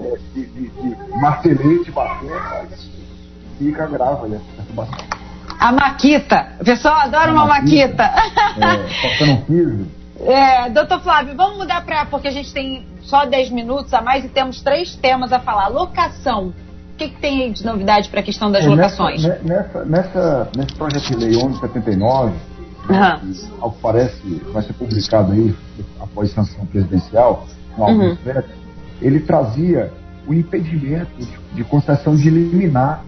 é, 0.04 0.18
de, 0.32 0.46
de, 0.46 0.68
de 0.68 1.20
martelete 1.20 1.90
batendo, 1.90 2.96
fica 3.58 3.84
essa 3.84 4.16
perturbação. 4.56 5.16
A 5.58 5.72
maquita. 5.72 6.48
O 6.60 6.64
pessoal 6.64 6.96
adora 6.96 7.30
a 7.30 7.32
uma 7.32 7.46
maquita. 7.46 8.12
maquita. 8.58 9.24
É, 9.24 9.30
um 9.30 9.40
piso. 9.42 9.86
É, 10.18 10.70
doutor 10.70 11.00
Flávio, 11.00 11.36
vamos 11.36 11.58
mudar 11.58 11.84
para. 11.84 12.06
Porque 12.06 12.28
a 12.28 12.30
gente 12.30 12.50
tem 12.52 12.86
só 13.02 13.26
10 13.26 13.50
minutos 13.50 13.92
a 13.92 14.00
mais 14.00 14.24
e 14.24 14.28
temos 14.28 14.62
três 14.62 14.96
temas 14.96 15.30
a 15.30 15.38
falar. 15.38 15.68
Locação. 15.68 16.48
O 16.48 16.96
que, 16.96 17.10
que 17.10 17.20
tem 17.20 17.52
de 17.52 17.62
novidade 17.62 18.08
para 18.08 18.20
a 18.20 18.22
questão 18.22 18.50
das 18.50 18.64
é, 18.64 18.68
locações? 18.68 19.22
Nessa, 19.22 19.44
nessa, 19.44 19.84
nessa, 19.84 20.50
nesse 20.56 20.74
projeto 20.74 21.02
de 21.02 21.16
lei 21.16 21.30
1179, 21.36 22.32
uhum. 22.32 22.36
que, 22.88 23.48
ao 23.60 23.70
que 23.72 23.80
parece 23.82 24.42
vai 24.50 24.62
ser 24.62 24.72
publicado 24.72 25.32
aí 25.32 25.54
após 26.00 26.30
sanção 26.30 26.64
presidencial, 26.64 27.46
alguns 27.76 28.18
uhum. 28.24 28.42
ele 29.02 29.20
trazia 29.20 29.92
o 30.26 30.32
impedimento 30.32 31.10
de, 31.18 31.38
de 31.52 31.64
concessão 31.64 32.16
de 32.16 32.30
liminar 32.30 33.04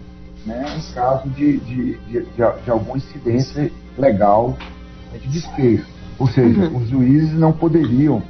né, 0.49 0.65
em 0.77 0.93
caso 0.93 1.29
de, 1.29 1.57
de, 1.59 1.97
de, 1.99 2.25
de, 2.25 2.71
alguma 2.71 2.97
incidência 2.97 3.71
legal 3.97 4.57
de 5.13 5.27
despejo. 5.27 5.85
Ou 6.17 6.27
seja, 6.27 6.67
uhum. 6.67 6.77
os 6.77 6.89
juízes 6.89 7.33
não 7.33 7.53
poderiam 7.53 8.21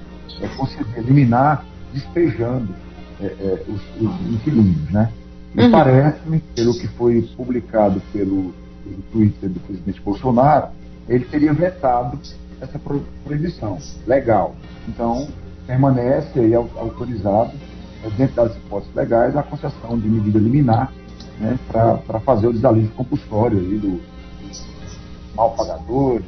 é, 0.41 0.47
conceder, 0.49 0.97
eliminar 0.97 1.65
despejando 1.93 2.75
é, 3.21 3.25
é, 3.25 3.63
os, 3.67 3.81
os, 3.99 4.33
inquilinos. 4.33 4.91
Né? 4.91 5.11
E 5.55 5.61
uhum. 5.61 5.71
parece-me, 5.71 6.39
pelo 6.55 6.73
que 6.73 6.87
foi 6.89 7.21
publicado 7.35 8.01
pelo, 8.13 8.53
pelo 8.83 9.01
Twitter 9.11 9.49
do 9.49 9.59
presidente 9.61 10.01
Bolsonaro, 10.01 10.67
ele 11.07 11.25
teria 11.25 11.53
vetado 11.53 12.19
essa 12.61 12.79
proibição 13.23 13.79
legal. 14.05 14.55
Então, 14.87 15.27
permanece 15.65 16.39
aí 16.39 16.53
autorizado 16.53 17.51
é, 18.03 18.09
dentro 18.11 18.35
das 18.35 18.55
hipóteses 18.55 18.93
legais, 18.93 19.35
a 19.35 19.41
concessão 19.41 19.97
de 19.97 20.07
medida 20.07 20.37
liminar 20.37 20.91
né, 21.39 21.57
para 21.67 22.19
fazer 22.19 22.47
o 22.47 22.53
desalívio 22.53 22.91
compulsório 22.91 23.59
aí 23.59 23.77
do, 23.77 24.01
dos 24.41 24.67
mal 25.35 25.51
pagadores, 25.51 26.25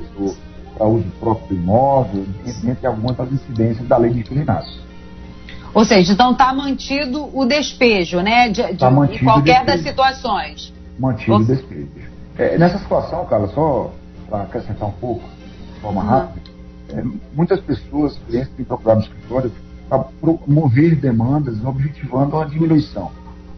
para 0.78 0.88
uso 0.88 1.06
próprio 1.20 1.48
do 1.50 1.56
imóvel, 1.56 2.26
entre 2.64 2.88
algumas 2.88 3.16
das 3.18 3.32
incidências 3.32 3.88
da 3.88 3.98
lei 3.98 4.12
de 4.12 4.20
inquilinatos. 4.20 4.82
Ou 5.74 5.86
seja, 5.86 6.14
então 6.14 6.32
está 6.32 6.54
mantido 6.54 7.30
o 7.34 7.46
despejo, 7.46 8.20
né? 8.22 8.50
De, 8.50 8.62
de 8.62 8.78
tá 8.78 8.92
em 8.92 9.24
qualquer 9.24 9.66
das 9.66 9.82
situações. 9.82 10.74
Mantido 11.00 11.38
o 11.38 11.46
despejo. 11.46 11.88
É, 12.38 12.58
nessa 12.58 12.78
situação, 12.80 13.26
cara, 13.26 13.48
só 13.48 13.92
para 14.30 14.44
acrescentar 14.44 14.88
um 14.88 14.94
pouco, 14.94 15.24
de 15.76 15.80
forma 15.82 16.02
uhum. 16.02 16.08
rápida, 16.08 16.52
é, 16.94 17.04
muitas 17.34 17.60
pessoas, 17.62 18.18
clientes, 18.28 18.52
têm 18.56 18.66
procurado 18.66 19.02
no 19.02 19.06
escritório 19.06 19.52
para 19.88 20.00
promover 20.00 20.96
demandas 20.96 21.64
objetivando 21.64 22.38
a 22.38 22.46
diminuição. 22.46 23.12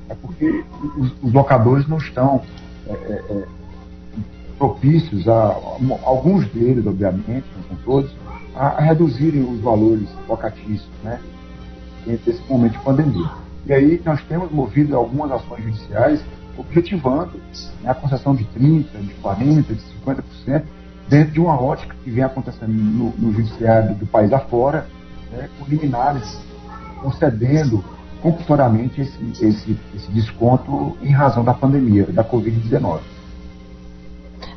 É 0.10 0.16
porque 0.16 0.64
os, 0.98 1.14
os 1.22 1.34
locadores 1.34 1.88
não 1.88 1.98
estão 1.98 2.42
é, 2.88 2.92
é, 2.92 3.14
é 3.30 3.48
propícios 4.58 5.28
a, 5.28 5.34
a, 5.34 5.78
alguns 6.04 6.48
deles, 6.50 6.86
obviamente, 6.86 7.46
não 7.56 7.64
são 7.68 7.78
todos, 7.84 8.12
a, 8.56 8.68
a 8.68 8.82
reduzirem 8.82 9.44
os 9.44 9.60
valores 9.62 10.08
locatícios, 10.28 10.90
né? 11.04 11.20
Nesse 12.06 12.42
momento 12.50 12.74
de 12.74 12.80
pandemia. 12.80 13.30
E 13.66 13.74
aí 13.74 14.02
nós 14.06 14.22
temos 14.24 14.52
movido 14.52 14.96
algumas 14.96 15.32
ações 15.32 15.64
judiciais 15.64 16.24
objetivando 16.58 17.40
né, 17.82 17.90
a 17.90 17.94
concessão 17.94 18.36
de 18.36 18.44
30%, 18.46 18.86
de 19.02 19.14
40%, 19.24 19.66
de 19.68 19.76
50%, 20.06 20.64
dentro 21.08 21.34
de 21.34 21.40
uma 21.40 21.60
ótica 21.60 21.96
que 22.04 22.12
vem 22.12 22.24
acontecendo 22.24 22.72
no, 22.72 23.12
no 23.18 23.34
judiciário 23.34 23.96
do 23.96 24.06
país 24.06 24.32
afora, 24.34 24.86
né, 25.32 25.50
com 25.58 25.66
liminares 25.66 26.40
concedendo 27.02 27.84
compulsoriamente 28.24 29.02
esse, 29.02 29.46
esse, 29.46 29.78
esse 29.94 30.12
desconto 30.12 30.98
em 31.02 31.12
razão 31.12 31.44
da 31.44 31.54
pandemia, 31.54 32.06
da 32.06 32.24
Covid-19. 32.24 33.02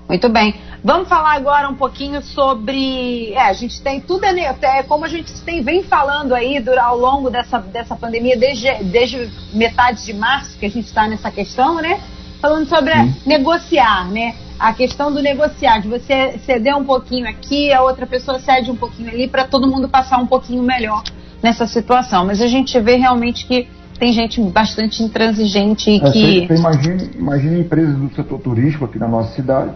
Muito 0.09 0.29
bem. 0.29 0.55
Vamos 0.85 1.09
falar 1.09 1.33
agora 1.33 1.69
um 1.69 1.75
pouquinho 1.75 2.23
sobre. 2.23 3.33
É, 3.33 3.41
a 3.41 3.53
gente 3.53 3.83
tem 3.83 4.01
tudo, 4.01 4.25
é, 4.25 4.57
é 4.63 4.83
como 4.85 5.05
a 5.05 5.09
gente 5.09 5.33
tem, 5.43 5.63
vem 5.63 5.83
falando 5.83 6.33
aí 6.33 6.63
ao 6.79 6.97
longo 6.97 7.29
dessa, 7.29 7.59
dessa 7.59 7.97
pandemia, 7.97 8.37
desde, 8.37 8.73
desde 8.85 9.29
metade 9.53 10.05
de 10.05 10.13
março, 10.13 10.57
que 10.59 10.67
a 10.67 10.71
gente 10.71 10.87
está 10.87 11.09
nessa 11.09 11.29
questão, 11.33 11.83
né? 11.83 12.01
Falando 12.41 12.69
sobre 12.69 12.93
negociar, 13.27 14.09
né? 14.09 14.37
A 14.61 14.73
questão 14.73 15.13
do 15.13 15.21
negociar, 15.21 15.81
de 15.81 15.89
você 15.89 16.39
ceder 16.47 16.77
um 16.77 16.85
pouquinho 16.85 17.29
aqui, 17.29 17.73
a 17.73 17.83
outra 17.83 18.07
pessoa 18.07 18.39
cede 18.39 18.71
um 18.71 18.77
pouquinho 18.77 19.11
ali, 19.11 19.27
para 19.27 19.45
todo 19.45 19.67
mundo 19.67 19.89
passar 19.89 20.19
um 20.19 20.27
pouquinho 20.27 20.63
melhor 20.63 21.03
nessa 21.43 21.67
situação. 21.67 22.27
Mas 22.27 22.41
a 22.41 22.47
gente 22.47 22.79
vê 22.81 22.97
realmente 22.97 23.47
que 23.47 23.69
tem 23.99 24.13
gente 24.13 24.41
bastante 24.51 25.03
intransigente 25.03 25.91
e 25.91 25.97
é, 25.97 26.11
que. 26.11 26.47
Você, 26.47 26.55
imagine, 26.55 27.11
imagine 27.15 27.61
empresas 27.61 27.97
do 27.97 28.15
setor 28.15 28.39
turístico 28.41 28.85
aqui 28.85 28.99
na 28.99 29.09
nossa 29.09 29.35
cidade 29.35 29.73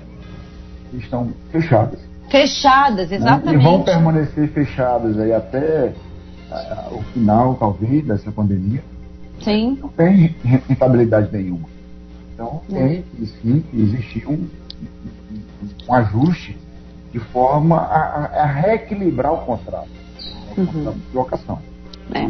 que 0.91 0.99
estão 0.99 1.33
fechadas. 1.51 2.01
Fechadas, 2.31 3.11
exatamente. 3.11 3.57
Né? 3.57 3.63
E 3.63 3.65
vão 3.65 3.83
permanecer 3.83 4.49
fechadas 4.49 5.19
aí 5.19 5.33
até 5.33 5.93
uh, 6.51 6.95
o 6.95 7.03
final, 7.13 7.55
talvez, 7.55 8.05
dessa 8.05 8.31
pandemia. 8.31 8.83
Sim. 9.43 9.79
Não 9.81 9.89
tem 9.89 10.35
rentabilidade 10.45 11.29
nenhuma. 11.33 11.69
Então, 12.35 12.63
tem 12.69 13.03
que, 13.03 13.27
sim, 13.27 13.65
que 13.71 13.81
existir 13.81 14.27
um, 14.27 14.47
um, 15.89 15.95
ajuste 15.95 16.57
de 17.13 17.19
forma 17.19 17.77
a, 17.77 18.43
a 18.43 18.47
reequilibrar 18.47 19.33
o 19.33 19.39
contrato. 19.39 19.89
Uhum. 20.57 20.95
locação. 21.13 21.59
É. 22.15 22.25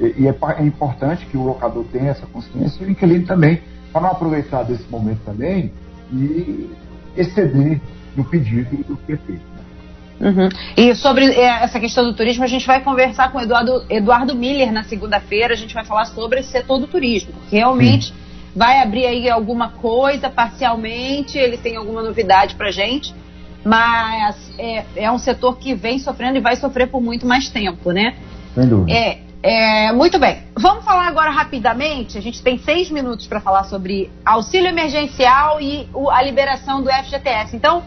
E, 0.00 0.22
e 0.22 0.28
é, 0.28 0.34
é, 0.58 0.62
importante 0.64 1.26
que 1.26 1.36
o 1.36 1.42
locador 1.42 1.84
tenha 1.92 2.10
essa 2.10 2.26
consciência 2.26 2.82
e 2.82 2.86
o 2.86 2.90
inquilino 2.90 3.26
também, 3.26 3.60
para 3.92 4.02
não 4.02 4.10
aproveitar 4.10 4.62
desse 4.62 4.88
momento 4.90 5.20
também 5.24 5.72
e 6.12 6.70
exceder 7.16 7.80
no 8.16 8.24
pedido 8.24 8.76
do 8.84 8.96
que 8.96 9.12
é 9.12 9.16
feito. 9.16 9.52
Uhum. 10.20 10.48
E 10.76 10.94
sobre 10.94 11.24
é, 11.32 11.64
essa 11.64 11.80
questão 11.80 12.04
do 12.04 12.14
turismo, 12.14 12.44
a 12.44 12.46
gente 12.46 12.64
vai 12.64 12.80
conversar 12.80 13.32
com 13.32 13.38
o 13.38 13.40
Eduardo, 13.40 13.84
Eduardo 13.90 14.36
Miller 14.36 14.72
na 14.72 14.84
segunda-feira. 14.84 15.52
A 15.52 15.56
gente 15.56 15.74
vai 15.74 15.84
falar 15.84 16.04
sobre 16.04 16.40
esse 16.40 16.50
setor 16.50 16.78
do 16.78 16.86
turismo, 16.86 17.32
que 17.50 17.56
realmente 17.56 18.06
Sim. 18.06 18.14
vai 18.54 18.80
abrir 18.80 19.04
aí 19.04 19.28
alguma 19.28 19.70
coisa 19.70 20.30
parcialmente. 20.30 21.36
Ele 21.36 21.56
tem 21.56 21.76
alguma 21.76 22.02
novidade 22.02 22.54
para 22.54 22.70
gente, 22.70 23.12
mas 23.64 24.36
é, 24.58 24.84
é, 24.96 25.10
um 25.10 25.18
setor 25.18 25.56
que 25.56 25.74
vem 25.74 25.98
sofrendo 25.98 26.38
e 26.38 26.40
vai 26.40 26.56
sofrer 26.56 26.88
por 26.88 27.00
muito 27.00 27.26
mais 27.26 27.48
tempo, 27.48 27.92
né? 27.92 28.16
Sem 28.54 28.68
dúvida. 28.68 28.92
É, 28.92 29.18
é, 29.42 29.92
muito 29.92 30.18
bem. 30.18 30.44
Vamos 30.56 30.84
falar 30.84 31.08
agora 31.08 31.30
rapidamente. 31.30 32.16
A 32.16 32.20
gente 32.20 32.42
tem 32.42 32.58
seis 32.58 32.90
minutos 32.90 33.26
para 33.26 33.40
falar 33.40 33.64
sobre 33.64 34.10
auxílio 34.24 34.68
emergencial 34.68 35.60
e 35.60 35.88
o, 35.92 36.10
a 36.10 36.22
liberação 36.22 36.82
do 36.82 36.90
FGTS. 36.90 37.56
Então, 37.56 37.82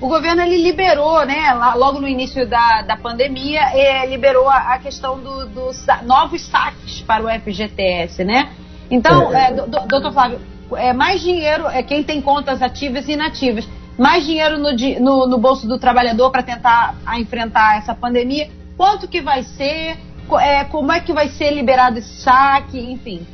o 0.00 0.08
governo 0.08 0.42
ele 0.42 0.62
liberou, 0.62 1.24
né, 1.24 1.52
logo 1.76 2.00
no 2.00 2.08
início 2.08 2.48
da, 2.48 2.82
da 2.82 2.96
pandemia, 2.96 3.60
é, 3.72 4.06
liberou 4.06 4.48
a, 4.48 4.74
a 4.74 4.78
questão 4.78 5.18
do, 5.18 5.46
dos 5.46 5.86
novos 6.04 6.42
saques 6.46 7.00
para 7.02 7.24
o 7.24 7.40
FGTS, 7.40 8.24
né? 8.24 8.50
Então, 8.90 9.32
é, 9.34 9.48
é 9.48 9.52
doutor 9.52 10.12
Flávio, 10.12 10.40
é, 10.76 10.92
mais 10.92 11.20
dinheiro 11.20 11.66
é 11.68 11.82
quem 11.82 12.02
tem 12.02 12.20
contas 12.20 12.60
ativas 12.62 13.08
e 13.08 13.12
inativas, 13.12 13.68
mais 13.98 14.24
dinheiro 14.24 14.58
no, 14.58 14.72
no, 15.00 15.26
no 15.28 15.38
bolso 15.38 15.66
do 15.66 15.78
trabalhador 15.78 16.30
para 16.30 16.42
tentar 16.42 16.94
enfrentar 17.16 17.78
essa 17.78 17.94
pandemia. 17.94 18.48
Quanto 18.76 19.06
que 19.06 19.20
vai 19.20 19.42
ser? 19.42 19.96
é, 20.40 20.64
como 20.64 20.90
é 20.92 21.00
que 21.00 21.12
vai 21.12 21.28
ser 21.28 21.50
liberado 21.50 21.98
esse 21.98 22.22
saque, 22.22 22.78
enfim. 22.78 23.26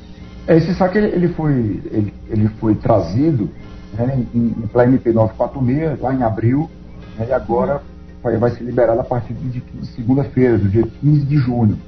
É, 0.47 0.57
esse 0.57 0.75
saque 0.75 0.99
ele, 0.99 1.29
foi, 1.29 1.53
ele, 1.91 2.15
ele, 2.29 2.49
foi 2.61 2.75
trazido 2.75 3.49
né, 3.95 4.25
pela 4.73 4.85
MP 4.85 5.13
946, 5.13 6.01
lá 6.01 6.15
em 6.15 6.23
abril, 6.23 6.71
né, 7.17 7.27
e 7.29 7.33
agora 7.33 7.83
vai, 8.23 8.37
vai, 8.37 8.51
ser 8.51 8.65
liberado 8.65 9.01
a 9.01 9.05
partir 9.05 9.35
de, 9.35 9.61
de 9.61 9.87
segunda-feira, 9.89 10.59
do 10.59 10.69
dia 10.69 10.87
15 11.01 11.25
de 11.25 11.37
junho. 11.37 11.79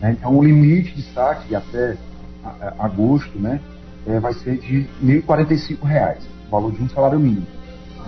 Né, 0.00 0.16
então 0.18 0.36
o 0.36 0.42
limite 0.42 0.94
de 0.94 1.02
saque 1.02 1.54
até 1.54 1.96
a, 2.44 2.48
a, 2.78 2.86
agosto 2.86 3.38
né, 3.38 3.60
é, 4.06 4.18
vai 4.18 4.32
ser 4.32 4.58
de 4.58 4.80
R$ 5.02 5.22
1.045, 5.26 6.16
o 6.46 6.50
valor 6.50 6.72
de 6.72 6.82
um 6.82 6.88
salário 6.88 7.20
mínimo. 7.20 7.46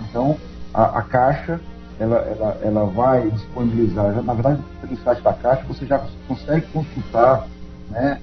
Então 0.09 0.37
a, 0.73 0.99
a 0.99 1.01
Caixa 1.03 1.59
ela, 2.01 2.17
ela, 2.17 2.57
ela 2.63 2.85
vai 2.85 3.29
disponibilizar, 3.29 4.13
já, 4.15 4.21
na 4.23 4.33
verdade, 4.33 4.61
pelo 4.81 4.97
site 4.97 5.21
da 5.21 5.33
Caixa, 5.33 5.63
você 5.67 5.85
já 5.85 6.03
consegue 6.27 6.65
consultar 6.67 7.47
né, 7.89 8.19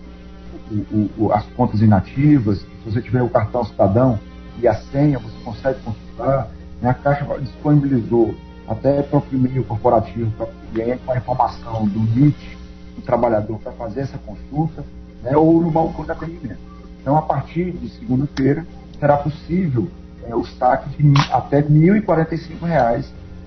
o, 0.70 1.10
o, 1.16 1.32
as 1.32 1.46
contas 1.56 1.80
inativas, 1.80 2.58
se 2.58 2.66
você 2.90 3.00
tiver 3.00 3.22
o 3.22 3.28
cartão 3.28 3.64
cidadão 3.64 4.18
e 4.60 4.66
a 4.66 4.74
senha, 4.74 5.18
você 5.20 5.36
consegue 5.44 5.78
consultar. 5.80 6.50
Né, 6.82 6.90
a 6.90 6.94
Caixa 6.94 7.24
disponibilizou 7.40 8.34
até 8.66 9.00
próprio 9.02 9.38
e-mail 9.38 9.64
corporativo 9.64 10.30
para 10.32 10.46
o 10.46 10.72
cliente 10.72 11.02
com 11.04 11.12
a 11.12 11.16
informação 11.16 11.86
do 11.86 12.00
NIT 12.00 12.58
do 12.96 13.02
trabalhador 13.02 13.58
para 13.60 13.72
fazer 13.72 14.00
essa 14.00 14.18
consulta, 14.18 14.84
né, 15.22 15.36
ou 15.36 15.62
no 15.62 15.70
balcão 15.70 16.04
de 16.04 16.10
atendimento. 16.10 16.58
Então, 17.00 17.16
a 17.16 17.22
partir 17.22 17.70
de 17.70 17.88
segunda-feira, 17.90 18.66
será 18.98 19.16
possível 19.16 19.88
é, 20.28 20.34
o 20.34 20.44
saque 20.44 20.90
de 20.90 21.20
até 21.32 21.58
R$ 21.58 21.68
1.045 21.68 23.04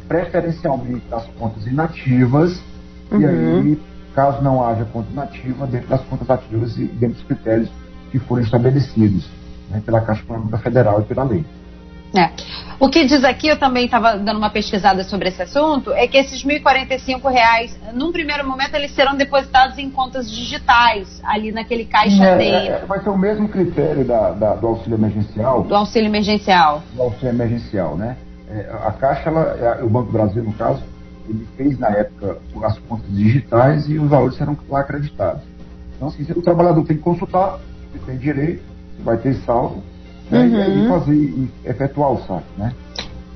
preferencialmente 0.08 1.08
das 1.10 1.26
contas 1.39 1.65
inativas, 1.65 2.62
uhum. 3.12 3.22
e 3.22 3.26
aí, 3.26 3.82
caso 4.13 4.41
não 4.41 4.62
haja 4.62 4.84
conta 4.86 5.10
inativa, 5.12 5.65
dentro 5.65 5.88
das 5.88 6.02
contas 6.02 6.30
ativas 6.30 6.78
e 6.78 6.84
dentro 6.84 7.15
dos 7.15 7.24
critérios 7.24 7.70
que 8.12 8.20
forem 8.20 8.44
estabelecidos 8.44 9.30
né, 9.70 9.82
pela 9.86 10.02
Caixa 10.02 10.22
Econômica 10.22 10.58
Federal 10.58 11.02
e 11.02 11.06
pela 11.06 11.24
lei. 11.24 11.46
É. 12.13 12.30
O 12.80 12.89
que 12.89 13.06
diz 13.06 13.24
aqui, 13.24 13.47
eu 13.47 13.58
também 13.58 13.86
estava 13.86 14.17
dando 14.17 14.38
uma 14.38 14.50
pesquisada 14.50 15.04
sobre 15.04 15.30
esse 15.30 15.41
assunto, 15.41 15.93
é 15.93 16.08
que 16.08 16.17
esses 16.17 16.43
R$ 16.43 16.60
1.045, 16.60 17.93
num 17.93 18.12
primeiro 18.12 18.45
momento, 18.47 18.76
eles 18.76 18.91
serão 18.91 19.15
depositados 19.15 19.78
em 19.78 19.89
contas 19.89 20.30
digitais, 20.30 21.21
ali 21.24 21.52
naquele 21.52 21.86
caixa 21.86 22.26
é, 22.26 22.43
é, 22.43 22.67
é, 22.67 22.86
vai 22.86 23.00
ser 23.02 23.10
o 23.10 23.17
mesmo 23.17 23.47
critério 23.47 24.04
da, 24.04 24.32
da, 24.32 24.56
do 24.56 24.67
auxílio 24.67 24.97
emergencial. 24.97 25.63
Do 25.63 25.76
auxílio 25.76 26.08
emergencial. 26.08 26.82
Do 26.93 27.04
auxílio 27.04 27.30
emergencial, 27.30 27.95
né? 27.95 28.17
É, 28.50 28.69
a 28.84 28.91
Caixa, 28.91 29.30
ela, 29.30 29.41
é, 29.41 29.84
o 29.84 29.89
Banco 29.89 30.08
do 30.08 30.13
Brasil, 30.13 30.43
no 30.43 30.54
caso, 30.54 30.84
ele 31.30 31.47
fez 31.56 31.78
na 31.78 31.89
época 31.89 32.39
as 32.63 32.78
contas 32.80 33.08
digitais 33.10 33.88
e 33.88 33.97
os 33.97 34.10
valores 34.10 34.36
serão 34.36 34.58
lá 34.67 34.82
acreditados. 34.82 35.43
Então, 35.95 36.08
assim, 36.08 36.26
o 36.36 36.41
trabalhador 36.41 36.84
tem 36.84 36.97
que 36.97 37.04
consultar, 37.04 37.60
ele 37.93 38.04
tem 38.06 38.17
direito, 38.17 38.63
vai 39.04 39.17
ter 39.17 39.36
saldo, 39.45 39.84
né, 40.32 40.67
uhum. 40.67 40.86
e 40.86 40.88
fazer, 40.88 41.13
e 41.13 41.50
efetuar 41.65 42.12
o 42.12 42.17
saque, 42.26 42.46
né? 42.58 42.74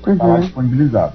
Está 0.06 0.24
uhum. 0.24 0.32
lá 0.32 0.38
disponibilizado. 0.40 1.12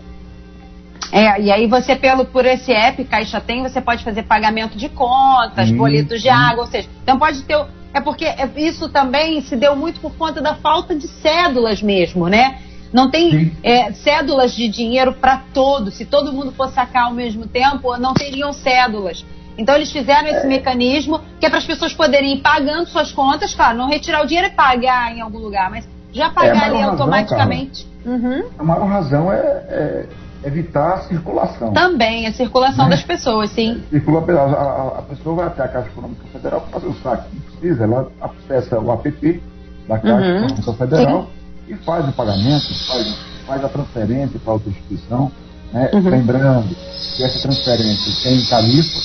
É, 1.11 1.41
e 1.41 1.51
aí 1.51 1.67
você, 1.67 1.95
pelo, 1.95 2.23
por 2.23 2.45
esse 2.45 2.71
app 2.71 3.03
Caixa 3.03 3.41
Tem, 3.41 3.61
você 3.61 3.81
pode 3.81 4.03
fazer 4.03 4.23
pagamento 4.23 4.77
de 4.77 4.87
contas, 4.87 5.67
sim, 5.67 5.75
boletos 5.75 6.21
de 6.21 6.29
sim. 6.29 6.29
água, 6.29 6.63
ou 6.63 6.69
seja, 6.69 6.87
então 7.03 7.19
pode 7.19 7.43
ter. 7.43 7.65
É 7.93 7.99
porque 7.99 8.25
isso 8.55 8.87
também 8.87 9.41
se 9.41 9.55
deu 9.57 9.75
muito 9.75 9.99
por 9.99 10.13
conta 10.15 10.41
da 10.41 10.55
falta 10.55 10.95
de 10.95 11.07
cédulas 11.07 11.81
mesmo, 11.81 12.29
né? 12.29 12.59
Não 12.93 13.09
tem 13.09 13.51
é, 13.63 13.91
cédulas 13.91 14.55
de 14.55 14.69
dinheiro 14.69 15.13
para 15.13 15.43
todos. 15.53 15.95
Se 15.95 16.05
todo 16.05 16.31
mundo 16.31 16.51
fosse 16.51 16.75
sacar 16.75 17.05
ao 17.05 17.13
mesmo 17.13 17.47
tempo, 17.47 17.97
não 17.97 18.13
teriam 18.13 18.53
cédulas. 18.53 19.25
Então 19.57 19.75
eles 19.75 19.91
fizeram 19.91 20.27
esse 20.27 20.45
é. 20.45 20.49
mecanismo 20.49 21.19
que 21.39 21.45
é 21.45 21.49
para 21.49 21.59
as 21.59 21.65
pessoas 21.65 21.93
poderem 21.93 22.37
ir 22.37 22.41
pagando 22.41 22.87
suas 22.87 23.11
contas, 23.11 23.53
claro, 23.53 23.77
não 23.77 23.89
retirar 23.89 24.23
o 24.23 24.27
dinheiro 24.27 24.47
e 24.47 24.55
pagar 24.55 25.15
em 25.15 25.21
algum 25.21 25.39
lugar, 25.39 25.69
mas 25.69 25.87
já 26.11 26.29
pagar 26.29 26.65
ali 26.65 26.81
automaticamente. 26.81 27.87
Razão, 28.05 28.19
uhum. 28.19 28.49
A 28.57 28.63
maior 28.63 28.87
razão 28.87 29.31
é, 29.31 29.37
é, 29.37 30.05
evitar 30.43 30.93
a 30.93 31.01
circulação. 31.01 31.73
Também, 31.73 32.27
a 32.27 32.33
circulação 32.33 32.85
né? 32.85 32.91
das 32.91 33.03
pessoas, 33.03 33.51
sim. 33.51 33.83
Circula, 33.89 34.19
a, 34.39 34.99
a, 34.99 35.01
pessoa 35.03 35.35
vai 35.35 35.47
até 35.47 35.63
a 35.63 35.67
Caixa 35.67 35.89
Econômica 35.89 36.23
Federal 36.31 36.61
para 36.61 36.79
fazer 36.79 36.87
o 36.87 36.95
saque. 37.01 37.23
Não 37.33 37.41
precisa, 37.41 37.83
ela 37.83 38.11
acessa 38.21 38.79
o 38.79 38.91
app 38.91 39.43
da 39.87 39.99
Caixa 39.99 40.15
uhum. 40.15 40.37
Econômica 40.37 40.73
Federal 40.73 41.27
sim. 41.67 41.73
e 41.73 41.77
faz 41.85 42.07
o 42.07 42.11
pagamento, 42.11 42.87
faz, 42.87 43.19
faz 43.47 43.63
a 43.63 43.69
transferência 43.69 44.39
para 44.39 44.53
outra 44.53 44.69
instituição. 44.69 45.31
Né? 45.71 45.89
Uhum. 45.93 46.09
Lembrando 46.09 46.75
que 47.15 47.23
essa 47.23 47.41
transferência 47.41 48.23
tem 48.23 48.43
tarifa, 48.45 48.99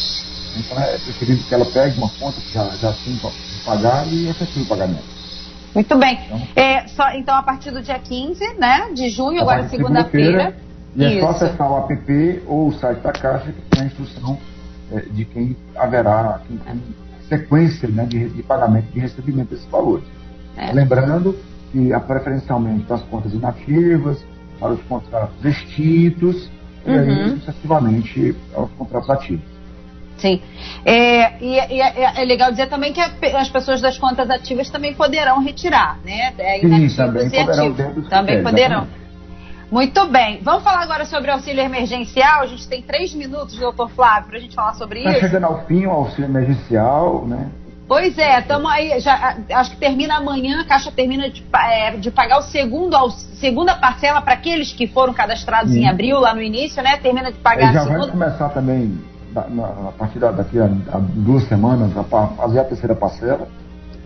então 0.59 0.79
é 0.79 0.99
preferível 0.99 1.45
que 1.47 1.55
ela 1.55 1.65
pegue 1.67 1.99
uma 1.99 2.11
conta 2.11 2.41
que 2.41 2.53
já, 2.53 2.69
já 2.77 2.93
tem 2.93 3.17
para 3.17 3.31
pagar 3.65 4.07
e 4.09 4.29
efetue 4.29 4.63
o 4.63 4.67
pagamento. 4.67 5.17
Muito 5.75 5.99
bem. 5.99 6.19
Então, 6.25 6.49
é, 6.57 6.89
só, 6.89 7.11
então, 7.13 7.35
a 7.35 7.43
partir 7.43 7.71
do 7.71 7.83
dia 7.83 7.99
15 7.99 8.55
né, 8.55 8.91
de 8.95 9.11
junho, 9.11 9.43
agora 9.43 9.69
segunda-feira. 9.69 10.57
E 10.97 11.05
é 11.05 11.21
só 11.21 11.29
acessar 11.29 11.71
o 11.71 11.93
app 11.93 12.43
ou 12.47 12.69
o 12.69 12.73
site 12.73 13.01
da 13.01 13.13
Caixa 13.13 13.53
que 13.53 13.61
tem 13.69 13.83
a 13.83 13.85
instrução 13.85 14.39
é, 14.91 15.01
de 15.01 15.27
quem 15.27 15.55
haverá 15.77 16.41
quem 16.49 16.57
tem 16.57 16.83
sequência 17.29 17.89
né, 17.89 18.07
de, 18.07 18.31
de, 18.31 18.43
pagamento, 18.43 18.91
de 18.93 19.01
recebimento 19.01 19.51
desses 19.51 19.67
valores. 19.67 20.07
É. 20.57 20.73
Lembrando 20.73 21.37
que 21.71 21.91
preferencialmente 22.07 22.85
para 22.85 22.97
as 22.97 23.03
contas 23.03 23.35
inativas, 23.35 24.25
para 24.59 24.73
os 24.73 24.81
contratos 24.85 25.45
extintos, 25.45 26.51
uhum. 26.87 26.95
e 26.95 26.99
aí 26.99 27.25
uhum. 27.25 27.37
sucessivamente 27.39 28.37
aos 28.55 28.71
contratos 28.73 29.11
ativos. 29.11 29.56
Sim. 30.17 30.41
É, 30.85 31.39
e, 31.43 31.55
e 31.55 31.81
é, 31.81 32.23
é, 32.23 32.25
legal 32.25 32.51
dizer 32.51 32.69
também 32.69 32.93
que 32.93 33.01
as 33.01 33.49
pessoas 33.49 33.81
das 33.81 33.99
contas 33.99 34.31
ativas 34.31 34.71
também 34.71 34.95
poderão 34.95 35.43
retirar, 35.43 35.99
né? 36.05 36.33
É, 36.39 36.59
Sim, 36.61 36.89
também 36.97 37.31
poderão. 37.31 37.75
Também 38.09 38.43
poderão. 38.43 38.79
Exatamente. 38.83 39.07
Muito 39.71 40.07
bem. 40.07 40.41
Vamos 40.43 40.63
falar 40.63 40.83
agora 40.83 41.05
sobre 41.05 41.31
auxílio 41.31 41.63
emergencial. 41.63 42.43
A 42.43 42.47
gente 42.47 42.69
tem 42.69 42.83
três 42.83 43.13
minutos, 43.13 43.59
doutor 43.59 43.91
Flávio, 43.91 44.29
para 44.29 44.39
a 44.39 44.41
gente 44.41 44.55
falar 44.55 44.75
sobre 44.75 45.03
tá 45.03 45.11
isso. 45.11 45.19
Está 45.19 45.29
chegando 45.29 45.45
ao 45.45 45.67
fim 45.67 45.87
o 45.87 45.91
auxílio 45.91 46.31
emergencial, 46.31 47.27
né? 47.27 47.51
Pois 47.89 48.19
é, 48.19 48.41
estamos 48.41 48.69
aí, 48.69 48.99
já, 48.99 49.37
acho 49.55 49.71
que 49.71 49.77
termina 49.77 50.17
amanhã, 50.17 50.61
a 50.61 50.65
Caixa 50.65 50.91
termina 50.91 51.31
de, 51.31 51.45
é, 51.71 51.93
de 51.93 52.11
pagar 52.11 52.39
o 52.39 52.43
segundo, 52.43 52.97
a 52.97 53.09
segunda 53.11 53.77
parcela 53.77 54.21
para 54.21 54.35
aqueles 54.35 54.73
que 54.73 54.89
foram 54.89 55.15
cadastrados 55.15 55.73
Sim. 55.73 55.83
em 55.83 55.89
abril, 55.89 56.19
lá 56.19 56.35
no 56.35 56.43
início, 56.43 56.83
né? 56.83 56.97
Termina 56.97 57.31
de 57.31 57.39
pagar 57.39 57.73
já 57.73 57.81
a 57.81 57.85
segunda. 57.85 58.01
vai 58.01 58.11
começar 58.11 58.49
também, 58.49 58.99
a 59.41 59.93
partir 59.99 60.19
daqui 60.19 60.59
a, 60.59 60.65
a 60.65 60.99
duas 60.99 61.45
semanas, 61.45 61.97
a 61.97 62.05
fazer 62.05 62.61
a 62.61 62.65
terceira 62.65 62.95
parcela. 62.95 63.47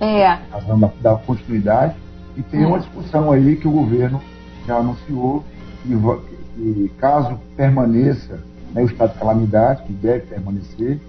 É. 0.00 0.26
Razão 0.50 0.92
da, 1.00 1.14
continuidade. 1.16 1.94
E 2.36 2.42
tem 2.42 2.64
hum. 2.64 2.68
uma 2.68 2.78
discussão 2.78 3.30
aí 3.30 3.56
que 3.56 3.68
o 3.68 3.70
governo 3.70 4.20
já 4.66 4.76
anunciou 4.76 5.44
que, 5.82 5.96
que 6.56 6.92
caso 6.98 7.38
permaneça 7.56 8.40
né, 8.72 8.82
o 8.82 8.86
estado 8.86 9.12
de 9.12 9.18
calamidade, 9.18 9.82
que 9.84 9.92
deve 9.92 10.26
permanecer, 10.26 11.00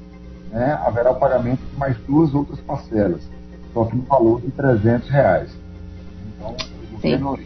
né, 0.52 0.80
haverá 0.86 1.12
o 1.12 1.16
pagamento 1.16 1.62
de 1.72 1.78
mais 1.78 1.96
duas 2.08 2.34
outras 2.34 2.60
parcelas, 2.62 3.22
só 3.74 3.86
que 3.86 3.96
no 3.96 4.04
valor 4.04 4.42
de 4.42 4.52
300 4.52 5.10
reais. 5.10 5.52
Então, 6.36 6.56
o 6.90 6.94
governo 6.94 7.40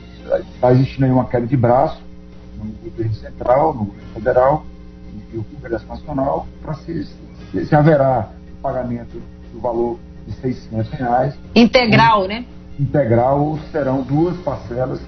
está 0.54 0.72
existindo 0.72 1.06
aí 1.06 1.12
uma 1.12 1.26
queda 1.26 1.46
de 1.46 1.58
braço 1.58 2.02
no 2.58 2.72
governo 2.90 3.14
central, 3.14 3.74
no 3.74 3.86
governo 3.86 4.14
federal 4.14 4.66
e 5.34 5.38
o 5.38 5.44
Congresso 5.44 5.86
Nacional 5.88 6.48
para 6.62 6.74
se, 6.76 7.06
se, 7.52 7.66
se, 7.66 7.76
haverá 7.76 8.30
o 8.58 8.62
pagamento 8.62 9.22
do 9.52 9.60
valor 9.60 10.00
de 10.28 10.34
600 10.36 10.90
reais. 10.92 11.36
Integral, 11.56 12.28
né? 12.28 12.46
Integral, 12.80 13.60
serão 13.72 14.02
duas 14.02 14.38
parcelas 14.38 15.00